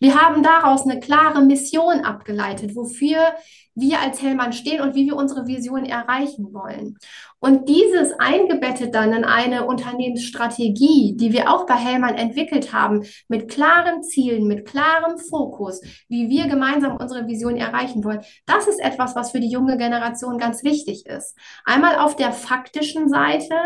Wir 0.00 0.20
haben 0.20 0.42
daraus 0.42 0.82
eine 0.82 1.00
klare 1.00 1.42
Mission 1.42 2.00
abgeleitet, 2.00 2.74
wofür 2.74 3.34
wir 3.74 4.00
als 4.00 4.22
Hellmann 4.22 4.52
stehen 4.52 4.82
und 4.82 4.94
wie 4.94 5.06
wir 5.06 5.16
unsere 5.16 5.46
Vision 5.46 5.84
erreichen 5.84 6.52
wollen. 6.52 6.98
Und 7.42 7.68
dieses 7.68 8.12
eingebettet 8.20 8.94
dann 8.94 9.12
in 9.12 9.24
eine 9.24 9.66
Unternehmensstrategie, 9.66 11.16
die 11.16 11.32
wir 11.32 11.52
auch 11.52 11.66
bei 11.66 11.74
Hellmann 11.74 12.14
entwickelt 12.14 12.72
haben, 12.72 13.02
mit 13.26 13.50
klaren 13.50 14.04
Zielen, 14.04 14.46
mit 14.46 14.64
klarem 14.64 15.18
Fokus, 15.18 15.80
wie 16.08 16.28
wir 16.28 16.46
gemeinsam 16.46 16.96
unsere 16.98 17.26
Vision 17.26 17.56
erreichen 17.56 18.04
wollen, 18.04 18.20
das 18.46 18.68
ist 18.68 18.78
etwas, 18.78 19.16
was 19.16 19.32
für 19.32 19.40
die 19.40 19.50
junge 19.50 19.76
Generation 19.76 20.38
ganz 20.38 20.62
wichtig 20.62 21.04
ist. 21.06 21.36
Einmal 21.64 21.96
auf 21.96 22.14
der 22.14 22.32
faktischen 22.32 23.08
Seite, 23.08 23.56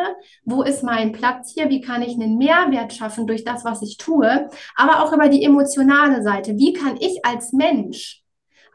wo 0.46 0.62
ist 0.62 0.82
mein 0.82 1.12
Platz 1.12 1.52
hier, 1.52 1.68
wie 1.68 1.82
kann 1.82 2.00
ich 2.00 2.14
einen 2.14 2.38
Mehrwert 2.38 2.94
schaffen 2.94 3.26
durch 3.26 3.44
das, 3.44 3.66
was 3.66 3.82
ich 3.82 3.98
tue, 3.98 4.48
aber 4.74 5.02
auch 5.02 5.12
über 5.12 5.28
die 5.28 5.44
emotionale 5.44 6.22
Seite, 6.22 6.56
wie 6.56 6.72
kann 6.72 6.96
ich 6.98 7.26
als 7.26 7.52
Mensch 7.52 8.25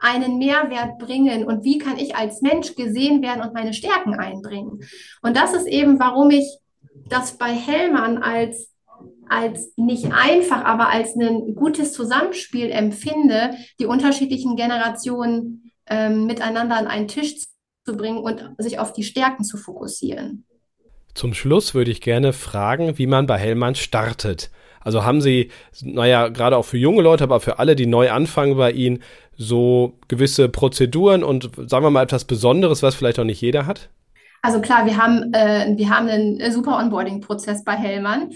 einen 0.02 0.38
Mehrwert 0.38 0.98
bringen 0.98 1.44
und 1.44 1.64
wie 1.64 1.78
kann 1.78 1.96
ich 1.96 2.16
als 2.16 2.42
Mensch 2.42 2.74
gesehen 2.74 3.22
werden 3.22 3.40
und 3.40 3.54
meine 3.54 3.72
Stärken 3.72 4.14
einbringen. 4.14 4.80
Und 5.22 5.36
das 5.36 5.54
ist 5.54 5.66
eben, 5.66 5.98
warum 6.00 6.30
ich 6.30 6.58
das 7.08 7.38
bei 7.38 7.52
Hellmann 7.52 8.18
als 8.18 8.68
als 9.28 9.72
nicht 9.76 10.12
einfach, 10.12 10.62
aber 10.62 10.90
als 10.90 11.16
ein 11.16 11.54
gutes 11.54 11.94
Zusammenspiel 11.94 12.70
empfinde, 12.70 13.54
die 13.80 13.86
unterschiedlichen 13.86 14.56
Generationen 14.56 15.72
ähm, 15.86 16.26
miteinander 16.26 16.76
an 16.76 16.86
einen 16.86 17.08
Tisch 17.08 17.36
zu 17.86 17.96
bringen 17.96 18.18
und 18.18 18.44
sich 18.58 18.78
auf 18.78 18.92
die 18.92 19.04
Stärken 19.04 19.44
zu 19.44 19.56
fokussieren. 19.56 20.44
Zum 21.14 21.32
Schluss 21.32 21.74
würde 21.74 21.90
ich 21.90 22.00
gerne 22.00 22.32
fragen, 22.32 22.98
wie 22.98 23.06
man 23.06 23.26
bei 23.26 23.38
Hellmann 23.38 23.74
startet. 23.74 24.50
Also 24.84 25.04
haben 25.04 25.20
Sie, 25.20 25.50
naja, 25.82 26.28
gerade 26.28 26.56
auch 26.56 26.64
für 26.64 26.78
junge 26.78 27.02
Leute, 27.02 27.24
aber 27.24 27.40
für 27.40 27.58
alle, 27.58 27.76
die 27.76 27.86
neu 27.86 28.10
anfangen 28.10 28.56
bei 28.56 28.72
Ihnen, 28.72 29.02
so 29.36 29.94
gewisse 30.08 30.48
Prozeduren 30.48 31.24
und 31.24 31.50
sagen 31.68 31.84
wir 31.84 31.90
mal 31.90 32.02
etwas 32.02 32.24
Besonderes, 32.24 32.82
was 32.82 32.94
vielleicht 32.94 33.18
auch 33.18 33.24
nicht 33.24 33.40
jeder 33.40 33.66
hat? 33.66 33.88
Also 34.42 34.60
klar, 34.60 34.86
wir 34.86 34.96
haben, 34.96 35.32
äh, 35.32 35.72
wir 35.76 35.88
haben 35.88 36.08
einen 36.08 36.52
super 36.52 36.78
Onboarding-Prozess 36.78 37.64
bei 37.64 37.74
Hellmann. 37.74 38.30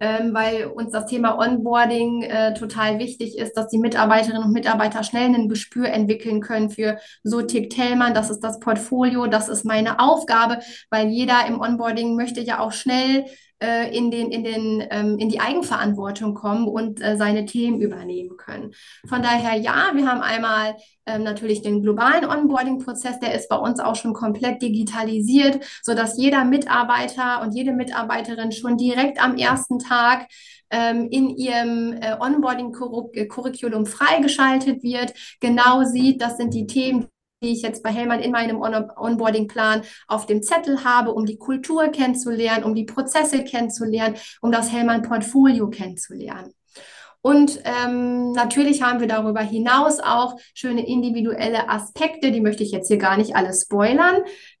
Ähm, 0.00 0.34
weil 0.34 0.66
uns 0.66 0.90
das 0.90 1.06
Thema 1.06 1.38
Onboarding 1.38 2.22
äh, 2.22 2.52
total 2.54 2.98
wichtig 2.98 3.38
ist, 3.38 3.56
dass 3.56 3.68
die 3.68 3.78
Mitarbeiterinnen 3.78 4.42
und 4.42 4.52
Mitarbeiter 4.52 5.04
schnell 5.04 5.32
ein 5.32 5.48
Gespür 5.48 5.86
entwickeln 5.86 6.40
können 6.40 6.68
für 6.68 6.98
so 7.22 7.42
tickt 7.42 7.76
Hellmann, 7.76 8.12
das 8.12 8.28
ist 8.28 8.40
das 8.40 8.58
Portfolio, 8.58 9.28
das 9.28 9.48
ist 9.48 9.64
meine 9.64 10.00
Aufgabe, 10.00 10.58
weil 10.90 11.10
jeder 11.10 11.46
im 11.46 11.60
Onboarding 11.60 12.16
möchte 12.16 12.40
ja 12.40 12.58
auch 12.58 12.72
schnell 12.72 13.26
äh, 13.62 13.96
in, 13.96 14.10
den, 14.10 14.30
in, 14.30 14.44
den, 14.44 14.86
ähm, 14.90 15.18
in 15.18 15.28
die 15.28 15.40
Eigenverantwortung 15.40 16.34
kommen 16.34 16.68
und 16.68 17.00
äh, 17.00 17.16
seine 17.16 17.46
Themen 17.46 17.80
übernehmen 17.80 18.36
können. 18.36 18.72
Von 19.06 19.22
daher 19.22 19.54
ja, 19.58 19.92
wir 19.94 20.06
haben 20.06 20.20
einmal 20.20 20.76
ähm, 21.06 21.22
natürlich 21.22 21.62
den 21.62 21.82
globalen 21.82 22.24
Onboarding-Prozess, 22.24 23.20
der 23.20 23.34
ist 23.34 23.48
bei 23.48 23.56
uns 23.56 23.80
auch 23.80 23.96
schon 23.96 24.12
komplett 24.12 24.62
digitalisiert, 24.62 25.64
sodass 25.82 26.18
jeder 26.18 26.44
Mitarbeiter 26.44 27.42
und 27.42 27.54
jede 27.54 27.72
Mitarbeiterin 27.72 28.52
schon 28.52 28.76
direkt 28.76 29.22
am 29.22 29.36
ersten 29.36 29.78
Tag 29.78 30.26
ähm, 30.70 31.08
in 31.10 31.30
ihrem 31.30 31.92
äh, 31.92 32.16
Onboarding-Curriculum 32.18 33.86
freigeschaltet 33.86 34.82
wird, 34.82 35.14
genau 35.40 35.84
sieht, 35.84 36.20
das 36.20 36.36
sind 36.36 36.54
die 36.54 36.66
Themen, 36.66 37.06
die 37.44 37.52
ich 37.52 37.62
jetzt 37.62 37.82
bei 37.82 37.90
Hellmann 37.90 38.20
in 38.20 38.32
meinem 38.32 38.60
On 38.60 38.74
Onboarding-Plan 38.96 39.82
auf 40.08 40.26
dem 40.26 40.42
Zettel 40.42 40.82
habe, 40.84 41.12
um 41.12 41.26
die 41.26 41.38
Kultur 41.38 41.88
kennenzulernen, 41.88 42.64
um 42.64 42.74
die 42.74 42.84
Prozesse 42.84 43.44
kennenzulernen, 43.44 44.16
um 44.40 44.50
das 44.50 44.72
Hellmann-Portfolio 44.72 45.68
kennenzulernen. 45.68 46.52
Und 47.26 47.62
ähm, 47.64 48.32
natürlich 48.32 48.82
haben 48.82 49.00
wir 49.00 49.08
darüber 49.08 49.40
hinaus 49.40 49.98
auch 49.98 50.36
schöne 50.52 50.86
individuelle 50.86 51.70
Aspekte, 51.70 52.30
die 52.30 52.42
möchte 52.42 52.62
ich 52.62 52.70
jetzt 52.70 52.88
hier 52.88 52.98
gar 52.98 53.16
nicht 53.16 53.34
alle 53.34 53.54
spoilern, 53.54 54.16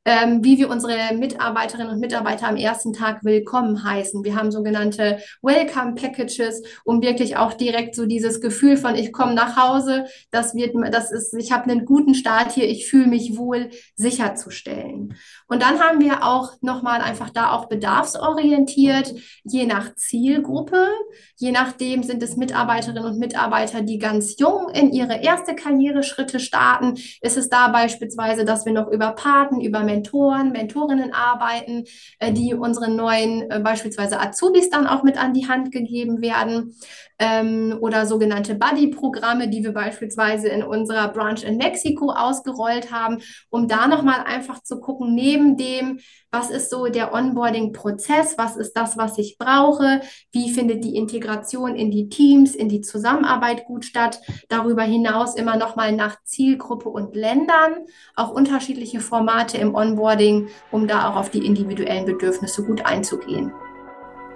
ähm, 0.06 0.42
wie 0.42 0.56
wir 0.56 0.70
unsere 0.70 1.14
Mitarbeiterinnen 1.14 1.92
und 1.92 2.00
Mitarbeiter 2.00 2.48
am 2.48 2.56
ersten 2.56 2.94
Tag 2.94 3.22
willkommen 3.22 3.84
heißen. 3.84 4.24
Wir 4.24 4.34
haben 4.34 4.50
sogenannte 4.50 5.18
Welcome 5.42 5.94
Packages, 5.94 6.62
um 6.84 7.02
wirklich 7.02 7.36
auch 7.36 7.52
direkt 7.52 7.94
so 7.94 8.06
dieses 8.06 8.40
Gefühl 8.40 8.78
von 8.78 8.94
ich 8.94 9.12
komme 9.12 9.34
nach 9.34 9.58
Hause, 9.58 10.06
das 10.30 10.54
wird, 10.54 10.74
das 10.90 11.12
ist, 11.12 11.34
ich 11.34 11.52
habe 11.52 11.70
einen 11.70 11.84
guten 11.84 12.14
Start 12.14 12.52
hier, 12.52 12.66
ich 12.66 12.88
fühle 12.88 13.08
mich 13.08 13.36
wohl 13.36 13.68
sicherzustellen. 13.94 15.16
Und 15.48 15.60
dann 15.60 15.80
haben 15.80 16.00
wir 16.00 16.24
auch 16.24 16.54
nochmal 16.62 17.02
einfach 17.02 17.28
da 17.28 17.52
auch 17.52 17.66
bedarfsorientiert, 17.66 19.14
je 19.44 19.66
nach 19.66 19.94
Zielgruppe, 19.96 20.88
je 21.36 21.52
nachdem 21.52 22.02
sind 22.02 22.22
es 22.22 22.36
Mitarbeiterinnen 22.54 23.04
und 23.04 23.18
Mitarbeiter, 23.18 23.82
die 23.82 23.98
ganz 23.98 24.38
jung 24.38 24.68
in 24.68 24.92
ihre 24.92 25.16
erste 25.16 25.56
Karriereschritte 25.56 26.38
starten. 26.38 26.94
Ist 27.20 27.36
es 27.36 27.48
da 27.48 27.68
beispielsweise, 27.68 28.44
dass 28.44 28.64
wir 28.64 28.72
noch 28.72 28.88
über 28.88 29.10
Paten, 29.10 29.60
über 29.60 29.82
Mentoren, 29.82 30.52
Mentorinnen 30.52 31.12
arbeiten, 31.12 31.84
äh, 32.20 32.32
die 32.32 32.54
unseren 32.54 32.94
neuen 32.94 33.50
äh, 33.50 33.58
beispielsweise 33.58 34.20
Azubis 34.20 34.70
dann 34.70 34.86
auch 34.86 35.02
mit 35.02 35.18
an 35.18 35.34
die 35.34 35.48
Hand 35.48 35.72
gegeben 35.72 36.22
werden 36.22 36.76
ähm, 37.18 37.78
oder 37.80 38.06
sogenannte 38.06 38.54
Buddy-Programme, 38.54 39.48
die 39.48 39.62
wir 39.62 39.72
beispielsweise 39.72 40.48
in 40.48 40.62
unserer 40.62 41.08
Branch 41.08 41.42
in 41.42 41.56
Mexiko 41.56 42.10
ausgerollt 42.10 42.90
haben, 42.92 43.18
um 43.50 43.68
da 43.68 43.86
nochmal 43.86 44.20
einfach 44.24 44.62
zu 44.62 44.80
gucken, 44.80 45.14
neben 45.14 45.56
dem, 45.56 46.00
was 46.30 46.50
ist 46.50 46.70
so 46.70 46.86
der 46.86 47.14
Onboarding-Prozess, 47.14 48.36
was 48.36 48.56
ist 48.56 48.72
das, 48.72 48.96
was 48.96 49.18
ich 49.18 49.38
brauche, 49.38 50.00
wie 50.32 50.50
findet 50.50 50.84
die 50.84 50.96
Integration 50.96 51.76
in 51.76 51.90
die 51.90 52.08
Teams, 52.08 52.54
in 52.54 52.68
die 52.68 52.80
Zusammenarbeit 52.80 53.66
gut 53.66 53.84
statt, 53.84 54.20
darüber 54.48 54.82
hinaus 54.82 55.36
immer 55.36 55.56
nochmal 55.56 55.92
nach 55.92 56.16
Zielgruppe 56.24 56.88
und 56.88 57.14
Ländern, 57.14 57.86
auch 58.16 58.30
unterschiedliche 58.30 59.00
Formate 59.00 59.58
im 59.58 59.74
Onboarding, 59.74 60.48
um 60.72 60.88
da 60.88 61.10
auch 61.10 61.16
auf 61.16 61.30
die 61.30 61.46
individuellen 61.46 62.04
Bedürfnisse 62.04 62.64
gut 62.64 62.84
einzugehen. 62.84 63.52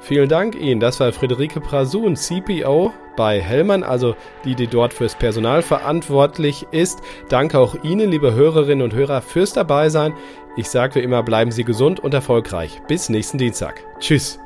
Vielen 0.01 0.29
Dank 0.29 0.55
Ihnen. 0.55 0.81
Das 0.81 1.01
war 1.01 1.13
Friederike 1.13 1.61
Prasun, 1.61 2.17
CPO 2.17 2.93
bei 3.17 3.41
Hellmann, 3.41 3.83
also 3.83 4.15
die, 4.45 4.55
die 4.55 4.69
dort 4.69 4.95
fürs 4.95 5.17
Personal 5.17 5.63
verantwortlich 5.63 6.67
ist. 6.71 7.01
Danke 7.29 7.59
auch 7.59 7.83
Ihnen, 7.83 8.11
liebe 8.11 8.33
Hörerinnen 8.33 8.85
und 8.85 8.95
Hörer, 8.95 9.23
fürs 9.23 9.53
Dabeisein. 9.53 10.15
Ich 10.57 10.71
sage 10.71 10.97
wie 10.97 11.01
immer, 11.01 11.23
bleiben 11.23 11.51
Sie 11.51 11.65
gesund 11.65 12.01
und 12.01 12.15
erfolgreich. 12.15 12.81
Bis 12.87 13.09
nächsten 13.09 13.39
Dienstag. 13.39 13.83
Tschüss. 13.99 14.39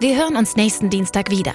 Wir 0.00 0.16
hören 0.16 0.36
uns 0.36 0.56
nächsten 0.56 0.90
Dienstag 0.90 1.30
wieder. 1.30 1.54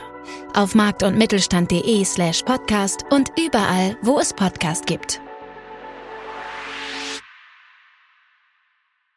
Auf 0.56 0.74
markt- 0.74 1.04
und 1.04 1.18
mittelstand.de 1.18 2.04
slash 2.06 2.42
podcast 2.44 3.06
und 3.12 3.32
überall, 3.38 3.98
wo 4.02 4.20
es 4.20 4.34
Podcast 4.34 4.86
gibt. 4.86 5.22